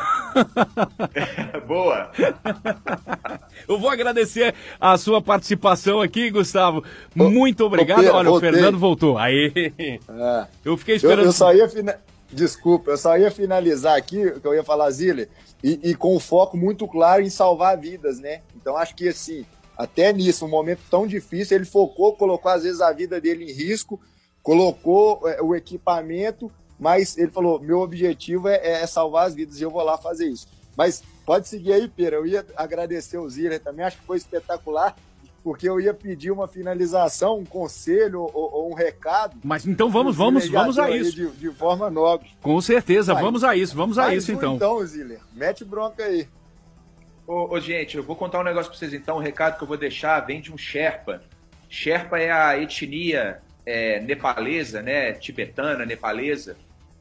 Boa! 1.68 2.12
Eu 3.68 3.80
vou 3.80 3.90
agradecer 3.90 4.54
a 4.80 4.98
sua 4.98 5.22
participação 5.22 6.02
aqui, 6.02 6.30
Gustavo. 6.30 6.84
Muito 7.14 7.64
obrigado. 7.64 8.00
Pedro, 8.00 8.16
Olha, 8.16 8.30
voltei. 8.30 8.50
o 8.50 8.54
Fernando 8.54 8.78
voltou. 8.80 9.18
Aí. 9.18 9.52
É. 9.78 10.48
Eu 10.64 10.76
fiquei 10.78 10.96
esperando. 10.96 11.20
Eu, 11.20 11.26
eu 11.26 11.32
só 11.32 11.54
ia 11.54 11.70
fina... 11.70 12.00
Desculpa, 12.32 12.92
eu 12.92 12.98
só 12.98 13.18
ia 13.18 13.32
finalizar 13.32 13.96
aqui, 13.96 14.32
que 14.40 14.46
eu 14.46 14.54
ia 14.54 14.64
falar, 14.64 14.90
Zile, 14.90 15.30
e, 15.64 15.80
e 15.84 15.96
com 15.96 16.16
um 16.16 16.20
foco 16.20 16.58
muito 16.58 16.88
claro 16.88 17.22
em 17.22 17.30
salvar 17.30 17.78
vidas, 17.78 18.20
né? 18.20 18.42
Então 18.56 18.76
acho 18.76 18.96
que 18.96 19.08
assim, 19.08 19.46
até 19.78 20.12
nisso, 20.12 20.46
um 20.46 20.50
momento 20.50 20.82
tão 20.90 21.08
difícil, 21.08 21.56
ele 21.56 21.66
focou, 21.66 22.16
colocou 22.16 22.52
às 22.52 22.64
vezes 22.64 22.82
a 22.82 22.92
vida 22.92 23.22
dele 23.22 23.46
em 23.46 23.54
risco, 23.54 24.02
colocou 24.46 25.28
é, 25.28 25.42
o 25.42 25.54
equipamento 25.54 26.50
mas 26.80 27.18
ele 27.18 27.32
falou: 27.32 27.60
meu 27.60 27.80
objetivo 27.80 28.48
é, 28.48 28.82
é, 28.82 28.88
salvar 28.88 29.28
as 29.28 29.36
vidas 29.36 29.60
e 29.60 29.64
eu 29.64 29.72
vou 29.72 29.84
lá 29.84 29.98
fazer 29.98 30.28
isso. 30.28 30.48
Mas 30.76 31.04
pode 31.26 31.48
seguir 31.48 31.74
aí, 31.74 31.88
Pera. 31.88 32.18
Eu 32.18 32.26
ia 32.26 32.46
agradecer 32.56 33.18
o 33.18 33.30
Ziller 33.30 33.60
também, 33.60 33.86
acho 33.86 33.98
que 33.98 34.06
foi 34.06 34.18
espetacular, 34.18 34.96
porque 35.44 35.68
eu 35.68 35.80
ia 35.80 35.94
pedir 35.94 36.32
uma 36.32 36.48
finalização, 36.48 37.40
um 37.40 37.46
conselho 37.46 38.22
ou, 38.22 38.54
ou 38.54 38.72
um 38.72 38.74
recado. 38.74 39.38
Mas 39.44 39.66
então 39.66 39.90
vamos, 39.90 40.16
vamos, 40.16 40.50
vamos 40.50 40.78
a 40.78 40.92
isso. 40.92 41.16
De, 41.16 41.30
de, 41.32 41.52
forma 41.52 41.90
nobre. 41.90 42.30
Com 42.42 42.60
certeza, 42.60 43.14
Vai. 43.14 43.24
vamos 43.24 43.44
a 43.44 43.56
isso, 43.56 43.76
vamos 43.76 43.98
a 43.98 44.14
isso 44.14 44.32
então. 44.32 44.56
Então, 44.56 44.86
Ziller, 44.86 45.22
mete 45.34 45.64
bronca 45.64 46.04
aí. 46.04 46.28
Ô, 47.26 47.56
ô, 47.56 47.60
gente, 47.60 47.98
eu 47.98 48.04
vou 48.04 48.16
contar 48.16 48.42
um 48.42 48.44
negócio 48.44 48.70
pra 48.70 48.78
vocês 48.78 48.94
então. 48.94 49.16
O 49.16 49.20
recado 49.22 49.58
que 49.58 49.64
eu 49.64 49.68
vou 49.68 49.78
deixar 49.78 50.20
vem 50.20 50.42
de 50.42 50.52
um 50.52 50.58
Sherpa. 50.58 51.24
Sherpa 51.70 52.20
é 52.20 52.32
a 52.32 52.60
etnia 52.62 53.42
é, 53.66 54.00
nepalesa, 54.00 54.82
né, 54.82 55.14
tibetana, 55.14 55.86
nepalesa, 55.86 56.58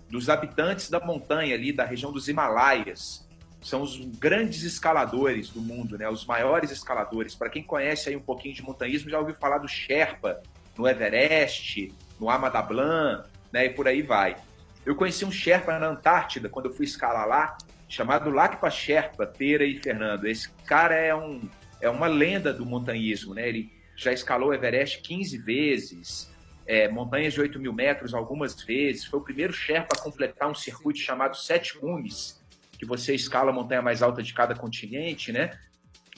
dos 0.08 0.28
habitantes 0.28 0.88
da 0.88 1.00
montanha 1.00 1.54
ali, 1.54 1.72
da 1.72 1.84
região 1.84 2.12
dos 2.12 2.28
Himalaias. 2.28 3.26
São 3.60 3.82
os 3.82 3.96
grandes 3.96 4.62
escaladores 4.62 5.50
do 5.50 5.60
mundo, 5.60 5.98
né, 5.98 6.08
os 6.08 6.24
maiores 6.26 6.70
escaladores. 6.70 7.34
Para 7.34 7.50
quem 7.50 7.62
conhece 7.62 8.08
aí 8.08 8.16
um 8.16 8.20
pouquinho 8.20 8.54
de 8.54 8.62
montanhismo, 8.62 9.10
já 9.10 9.18
ouviu 9.18 9.34
falar 9.34 9.58
do 9.58 9.68
Sherpa. 9.68 10.42
no 10.76 10.88
Everest, 10.88 11.92
no 12.18 12.28
Amadablan, 12.28 13.22
né, 13.52 13.66
e 13.66 13.70
por 13.70 13.86
aí 13.86 14.02
vai. 14.02 14.36
Eu 14.84 14.96
conheci 14.96 15.24
um 15.24 15.30
Sherpa 15.30 15.78
na 15.78 15.86
Antártida, 15.86 16.48
quando 16.48 16.66
eu 16.66 16.74
fui 16.74 16.84
escalar 16.84 17.26
lá, 17.28 17.56
chamado 17.88 18.28
Lakpa 18.30 18.68
Sherpa, 18.70 19.26
Pera 19.26 19.64
e 19.64 19.78
Fernando. 19.78 20.26
Esse 20.26 20.50
cara 20.66 20.94
é, 20.94 21.14
um, 21.14 21.48
é 21.80 21.88
uma 21.88 22.06
lenda 22.06 22.52
do 22.52 22.66
montanhismo, 22.66 23.34
né? 23.34 23.48
Ele 23.48 23.72
já 23.96 24.12
escalou 24.12 24.52
Everest 24.52 25.00
15 25.00 25.38
vezes, 25.38 26.33
é, 26.66 26.88
montanhas 26.88 27.34
de 27.34 27.40
8 27.40 27.58
mil 27.58 27.72
metros 27.72 28.14
algumas 28.14 28.60
vezes. 28.62 29.04
Foi 29.04 29.20
o 29.20 29.22
primeiro 29.22 29.52
Sherpa 29.52 29.96
a 29.96 30.00
completar 30.00 30.50
um 30.50 30.54
circuito 30.54 30.98
chamado 30.98 31.36
Sete 31.36 31.78
Cumes, 31.78 32.40
que 32.78 32.86
você 32.86 33.14
escala 33.14 33.50
a 33.50 33.54
montanha 33.54 33.82
mais 33.82 34.02
alta 34.02 34.22
de 34.22 34.32
cada 34.32 34.54
continente, 34.54 35.32
né? 35.32 35.58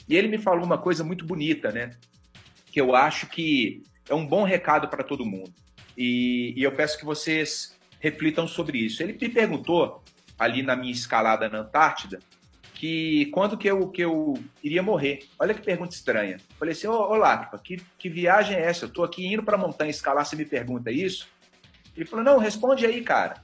E 0.07 0.15
ele 0.15 0.27
me 0.27 0.37
falou 0.37 0.65
uma 0.65 0.77
coisa 0.77 1.03
muito 1.03 1.25
bonita, 1.25 1.71
né? 1.71 1.91
Que 2.71 2.79
eu 2.79 2.95
acho 2.95 3.27
que 3.27 3.83
é 4.09 4.15
um 4.15 4.25
bom 4.25 4.43
recado 4.43 4.87
para 4.87 5.03
todo 5.03 5.25
mundo. 5.25 5.53
E, 5.97 6.53
e 6.55 6.63
eu 6.63 6.71
peço 6.71 6.97
que 6.97 7.05
vocês 7.05 7.77
reflitam 7.99 8.47
sobre 8.47 8.77
isso. 8.77 9.03
Ele 9.03 9.13
me 9.13 9.29
perguntou, 9.29 10.03
ali 10.37 10.61
na 10.61 10.75
minha 10.75 10.91
escalada 10.91 11.49
na 11.49 11.59
Antártida, 11.59 12.19
que 12.77 13.25
quando 13.27 13.57
que 13.57 13.67
eu, 13.67 13.89
que 13.89 14.03
eu 14.03 14.35
iria 14.63 14.83
morrer. 14.83 15.25
Olha 15.39 15.53
que 15.53 15.61
pergunta 15.61 15.95
estranha. 15.95 16.37
Falei 16.59 16.73
assim, 16.73 16.87
ô, 16.87 16.93
ô 16.93 17.15
Lacpa, 17.15 17.57
que, 17.57 17.81
que 17.97 18.07
viagem 18.07 18.55
é 18.55 18.61
essa? 18.61 18.85
Eu 18.85 18.89
tô 18.89 19.03
aqui 19.03 19.25
indo 19.25 19.41
para 19.41 19.55
a 19.55 19.59
montanha 19.59 19.89
escalar, 19.89 20.23
você 20.23 20.35
me 20.35 20.45
pergunta 20.45 20.91
isso? 20.91 21.27
Ele 21.95 22.05
falou, 22.05 22.23
não, 22.23 22.37
responde 22.37 22.85
aí, 22.85 23.01
cara. 23.01 23.41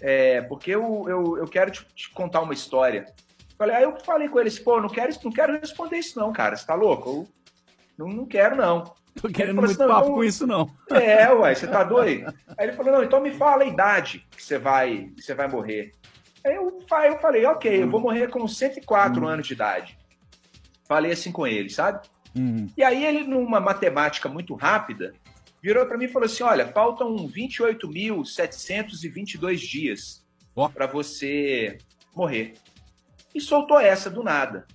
É, 0.00 0.42
porque 0.42 0.72
eu, 0.72 1.04
eu, 1.08 1.38
eu 1.38 1.46
quero 1.46 1.70
te, 1.70 1.86
te 1.94 2.10
contar 2.10 2.40
uma 2.40 2.52
história. 2.52 3.06
Falei, 3.56 3.76
aí 3.76 3.84
eu 3.84 3.96
falei 4.04 4.28
com 4.28 4.40
eles, 4.40 4.58
pô, 4.58 4.80
não 4.80 4.88
quero, 4.88 5.14
não 5.22 5.30
quero 5.30 5.60
responder 5.60 5.98
isso 5.98 6.18
não, 6.18 6.32
cara, 6.32 6.56
você 6.56 6.66
tá 6.66 6.74
louco? 6.74 7.28
Eu 7.96 8.06
não, 8.06 8.08
não 8.08 8.26
quero 8.26 8.56
não. 8.56 8.92
Tô 9.22 9.28
querendo 9.28 9.60
muito 9.60 9.70
assim, 9.70 9.86
papo 9.86 10.06
então, 10.06 10.14
com 10.16 10.24
isso, 10.24 10.44
não. 10.44 10.68
É, 10.90 11.32
ué, 11.32 11.54
você 11.54 11.68
tá 11.68 11.84
doido? 11.84 12.34
Aí 12.58 12.66
ele 12.66 12.72
falou, 12.72 12.90
não, 12.90 13.04
então 13.04 13.20
me 13.20 13.30
fala 13.30 13.62
a 13.62 13.66
idade 13.66 14.26
que 14.36 14.42
você 14.42 14.58
vai, 14.58 15.12
que 15.14 15.22
você 15.22 15.32
vai 15.32 15.46
morrer. 15.46 15.92
Aí 16.44 16.56
eu, 16.56 16.78
eu 17.04 17.18
falei, 17.18 17.46
ok, 17.46 17.82
eu 17.82 17.90
vou 17.90 18.00
morrer 18.00 18.28
com 18.28 18.46
104 18.46 19.22
uhum. 19.22 19.28
anos 19.28 19.46
de 19.46 19.54
idade. 19.54 19.96
Falei 20.86 21.12
assim 21.12 21.32
com 21.32 21.46
ele, 21.46 21.70
sabe? 21.70 22.06
Uhum. 22.36 22.68
E 22.76 22.82
aí 22.82 23.02
ele, 23.04 23.24
numa 23.24 23.60
matemática 23.60 24.28
muito 24.28 24.54
rápida, 24.54 25.14
virou 25.62 25.86
para 25.86 25.96
mim 25.96 26.04
e 26.04 26.08
falou 26.08 26.26
assim, 26.26 26.42
olha, 26.42 26.68
faltam 26.68 27.16
28.722 27.16 29.56
dias 29.56 30.22
oh. 30.54 30.68
para 30.68 30.86
você 30.86 31.78
morrer. 32.14 32.52
E 33.34 33.40
soltou 33.40 33.80
essa 33.80 34.10
do 34.10 34.22
nada. 34.22 34.66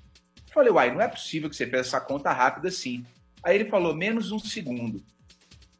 Falei, 0.51 0.71
uai, 0.71 0.91
não 0.91 0.99
é 0.99 1.07
possível 1.07 1.47
que 1.49 1.55
você 1.55 1.67
fez 1.67 1.85
essa 1.87 2.01
conta 2.01 2.31
rápida 2.31 2.69
assim. 2.69 3.05
Aí 3.43 3.53
ele 3.55 3.69
falou, 3.69 3.95
menos 3.95 4.31
um 4.31 4.39
segundo. 4.39 5.03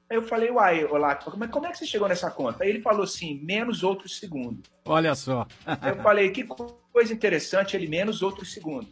Aí 0.10 0.18
eu 0.18 0.24
falei, 0.24 0.50
uai, 0.50 0.86
olá, 0.86 1.14
como 1.14 1.44
é, 1.44 1.48
como 1.48 1.68
é 1.68 1.72
que 1.72 1.78
você 1.78 1.86
chegou 1.86 2.08
nessa 2.08 2.32
conta? 2.32 2.64
Aí 2.64 2.70
ele 2.70 2.82
falou 2.82 3.04
assim, 3.04 3.40
menos 3.44 3.84
outro 3.84 4.10
segundo. 4.10 4.64
Olha 4.84 5.14
só. 5.14 5.46
Aí 5.66 5.92
eu 5.92 6.02
falei, 6.02 6.32
que 6.32 6.44
coisa 6.44 7.14
interessante, 7.14 7.76
ele 7.76 7.88
menos 7.88 8.24
outro 8.24 8.44
segundo. 8.44 8.88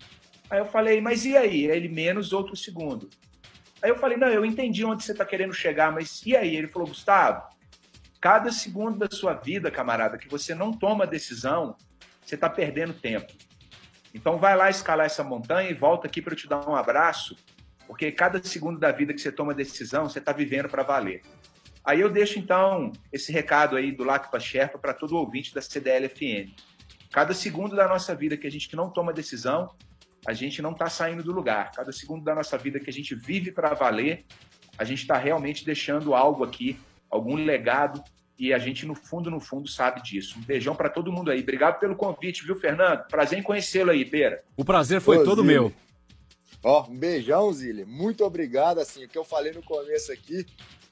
Aí 0.47 0.59
eu 0.59 0.65
falei, 0.65 1.01
mas 1.01 1.25
e 1.25 1.35
aí? 1.35 1.71
Aí 1.71 1.75
ele 1.77 1.89
menos 1.89 2.33
outro 2.33 2.55
segundo. 2.55 3.09
Aí 3.81 3.89
eu 3.89 3.97
falei, 3.97 4.15
não, 4.15 4.27
eu 4.27 4.45
entendi 4.45 4.85
onde 4.85 5.03
você 5.03 5.11
está 5.11 5.25
querendo 5.25 5.53
chegar, 5.53 5.91
mas 5.91 6.23
e 6.23 6.35
aí? 6.35 6.55
Ele 6.55 6.67
falou, 6.67 6.87
Gustavo, 6.87 7.47
cada 8.21 8.51
segundo 8.51 8.99
da 8.99 9.09
sua 9.09 9.33
vida, 9.33 9.71
camarada, 9.71 10.19
que 10.19 10.29
você 10.29 10.53
não 10.53 10.71
toma 10.71 11.07
decisão, 11.07 11.75
você 12.23 12.35
está 12.35 12.47
perdendo 12.47 12.93
tempo. 12.93 13.33
Então 14.13 14.37
vai 14.37 14.55
lá 14.55 14.69
escalar 14.69 15.07
essa 15.07 15.23
montanha 15.23 15.69
e 15.69 15.73
volta 15.73 16.05
aqui 16.05 16.21
para 16.21 16.33
eu 16.33 16.37
te 16.37 16.47
dar 16.47 16.67
um 16.69 16.75
abraço 16.75 17.35
porque 17.87 18.11
cada 18.11 18.43
segundo 18.43 18.77
da 18.77 18.91
vida 18.91 19.13
que 19.13 19.21
você 19.21 19.31
toma 19.31 19.53
decisão, 19.53 20.09
você 20.09 20.19
está 20.19 20.33
vivendo 20.33 20.67
para 20.67 20.83
valer. 20.83 21.21
Aí 21.83 22.01
eu 22.01 22.09
deixo, 22.09 22.37
então, 22.37 22.91
esse 23.13 23.31
recado 23.31 23.77
aí 23.77 23.93
do 23.93 24.03
Lacpa 24.03 24.39
Sherpa 24.39 24.77
para 24.77 24.93
todo 24.93 25.15
ouvinte 25.15 25.53
da 25.53 25.61
CDL-FM. 25.61 26.51
Cada 27.11 27.33
segundo 27.33 27.75
da 27.77 27.87
nossa 27.87 28.13
vida 28.13 28.35
que 28.35 28.45
a 28.45 28.51
gente 28.51 28.75
não 28.75 28.89
toma 28.89 29.13
decisão, 29.13 29.73
a 30.25 30.33
gente 30.33 30.61
não 30.61 30.71
está 30.71 30.89
saindo 30.89 31.23
do 31.23 31.31
lugar. 31.31 31.71
Cada 31.71 31.93
segundo 31.93 32.25
da 32.25 32.35
nossa 32.35 32.57
vida 32.57 32.77
que 32.77 32.89
a 32.89 32.93
gente 32.93 33.15
vive 33.15 33.53
para 33.53 33.73
valer, 33.73 34.25
a 34.77 34.83
gente 34.83 35.03
está 35.03 35.17
realmente 35.17 35.65
deixando 35.65 36.13
algo 36.13 36.43
aqui, 36.43 36.77
algum 37.09 37.35
legado, 37.35 38.03
e 38.37 38.53
a 38.53 38.59
gente, 38.59 38.85
no 38.85 38.93
fundo, 38.93 39.31
no 39.31 39.39
fundo, 39.39 39.67
sabe 39.67 40.03
disso. 40.03 40.37
Um 40.37 40.43
beijão 40.43 40.75
para 40.75 40.89
todo 40.89 41.11
mundo 41.11 41.31
aí. 41.31 41.39
Obrigado 41.41 41.79
pelo 41.79 41.95
convite, 41.95 42.43
viu, 42.45 42.55
Fernando? 42.55 43.07
Prazer 43.07 43.39
em 43.39 43.41
conhecê-lo 43.41 43.91
aí, 43.91 44.05
Pera. 44.05 44.43
O 44.55 44.63
prazer 44.63 45.01
foi 45.01 45.19
Ô, 45.19 45.23
todo 45.23 45.43
meu. 45.43 45.73
Ó, 46.63 46.87
um 46.89 46.97
beijão, 46.97 47.51
Zília. 47.53 47.85
Muito 47.85 48.23
obrigado. 48.23 48.79
Assim, 48.79 49.05
o 49.05 49.07
que 49.07 49.17
eu 49.17 49.23
falei 49.23 49.51
no 49.51 49.63
começo 49.63 50.11
aqui, 50.11 50.45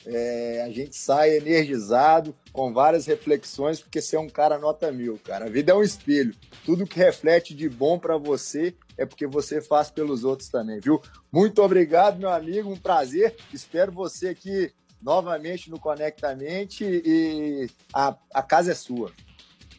é, 0.06 0.64
a 0.66 0.70
gente 0.70 0.96
sai 0.96 1.38
energizado, 1.38 2.36
com 2.54 2.72
várias 2.74 3.06
reflexões, 3.06 3.82
porque 3.82 4.02
você 4.02 4.16
é 4.16 4.20
um 4.20 4.30
cara 4.30 4.58
nota 4.58 4.92
mil, 4.92 5.20
cara. 5.24 5.46
A 5.46 5.50
vida 5.50 5.72
é 5.72 5.76
um 5.76 5.84
espelho. 5.84 6.34
Tudo 6.64 6.86
que 6.86 7.00
reflete 7.00 7.54
de 7.54 7.68
bom 7.68 7.98
para 7.98 8.18
você 8.18 8.76
é 8.98 9.06
porque 9.06 9.28
você 9.28 9.62
faz 9.62 9.90
pelos 9.90 10.24
outros 10.24 10.50
também, 10.50 10.80
viu? 10.80 11.02
Muito 11.32 11.62
obrigado, 11.62 12.20
meu 12.20 12.30
amigo. 12.30 12.70
Um 12.70 12.78
prazer. 12.78 13.36
Espero 13.52 13.92
você 13.92 14.30
aqui 14.30 14.72
novamente 15.02 15.70
no 15.70 15.80
Conectamente 15.80 16.84
e 16.84 17.70
a, 17.94 18.16
a 18.34 18.42
casa 18.42 18.72
é 18.72 18.76
sua. 18.76 19.12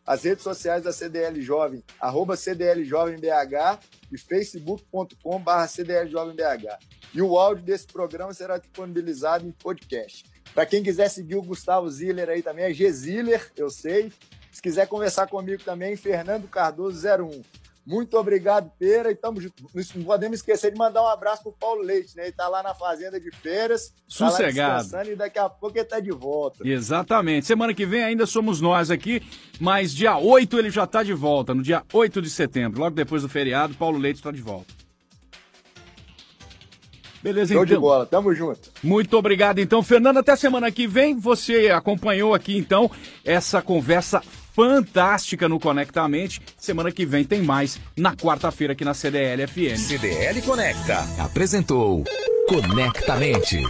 as 0.07 0.23
redes 0.23 0.43
sociais 0.43 0.85
da 0.85 0.91
CDL 0.91 1.39
Jovem, 1.43 1.85
arroba 2.01 2.35
CDL 2.35 2.83
Jovem 2.83 3.19
BH 3.19 3.79
e 4.11 4.17
facebook.com 4.17 5.39
barra 5.39 5.69
CDL 5.69 6.09
Jovem 6.09 6.35
BH. 6.35 6.79
E 7.13 7.21
o 7.21 7.39
áudio 7.39 7.63
desse 7.63 7.87
programa 7.87 8.33
será 8.33 8.57
disponibilizado 8.57 9.47
em 9.47 9.53
podcast. 9.53 10.25
Para 10.55 10.65
quem 10.65 10.83
quiser 10.83 11.11
seguir 11.11 11.37
o 11.37 11.43
Gustavo 11.43 11.91
Ziller 11.91 12.31
aí 12.31 12.43
também, 12.43 12.65
é 12.65 12.73
G 12.73 12.91
Ziller, 12.91 13.53
eu 13.55 13.69
sei. 13.69 14.11
Se 14.51 14.63
quiser 14.63 14.87
conversar 14.89 15.27
comigo 15.29 15.63
também, 15.63 15.95
Fernando 15.95 16.49
Cardoso 16.49 17.07
01. 17.07 17.43
Muito 17.89 18.19
obrigado, 18.19 18.71
Pera. 18.79 19.11
E 19.11 19.15
tamo, 19.15 19.41
não 19.41 20.05
podemos 20.05 20.41
esquecer 20.41 20.71
de 20.71 20.77
mandar 20.77 21.03
um 21.03 21.07
abraço 21.07 21.43
pro 21.43 21.53
Paulo 21.53 21.81
Leite, 21.81 22.15
né? 22.15 22.25
Ele 22.25 22.33
tá 22.33 22.47
lá 22.47 22.63
na 22.63 22.75
fazenda 22.75 23.19
de 23.19 23.31
feiras. 23.31 23.95
Sossegado. 24.07 24.91
Tá 24.91 25.03
e 25.07 25.17
daqui 25.17 25.39
a 25.39 25.49
pouco 25.49 25.79
ele 25.79 25.87
tá 25.87 25.99
de 25.99 26.11
volta. 26.11 26.69
Exatamente. 26.69 27.47
Semana 27.47 27.73
que 27.73 27.87
vem 27.87 28.05
ainda 28.05 28.27
somos 28.27 28.61
nós 28.61 28.91
aqui, 28.91 29.23
mas 29.59 29.95
dia 29.95 30.19
8 30.19 30.59
ele 30.59 30.71
já 30.71 30.87
tá 30.87 31.03
de 31.03 31.15
volta, 31.15 31.55
no 31.55 31.63
dia 31.63 31.83
8 31.91 32.21
de 32.21 32.29
setembro. 32.29 32.79
Logo 32.79 32.95
depois 32.95 33.23
do 33.23 33.29
feriado, 33.29 33.73
Paulo 33.73 33.97
Leite 33.97 34.23
tá 34.23 34.31
de 34.31 34.43
volta. 34.43 34.75
Beleza, 37.23 37.55
Show 37.55 37.65
então. 37.65 37.75
de 37.75 37.81
bola, 37.81 38.05
tamo 38.05 38.35
junto. 38.35 38.71
Muito 38.83 39.17
obrigado, 39.17 39.61
então. 39.61 39.83
Fernando, 39.83 40.19
até 40.19 40.37
semana 40.37 40.71
que 40.71 40.87
vem. 40.87 41.19
Você 41.19 41.71
acompanhou 41.71 42.35
aqui, 42.35 42.57
então, 42.59 42.91
essa 43.25 43.63
conversa 43.63 44.23
fantástica 44.59 45.49
no 45.49 45.61
Conectamente. 45.61 46.43
Semana 46.59 46.91
que 46.91 47.07
vem 47.07 47.23
tem 47.23 47.41
mais, 47.41 47.79
na 47.97 48.17
quarta-feira 48.17 48.73
aqui 48.73 48.85
na 48.85 48.93
CDL 48.93 49.47
FM. 49.47 49.79
CDL 49.79 50.43
Conecta 50.43 50.99
apresentou 51.21 52.03
Conectamente. 52.49 53.63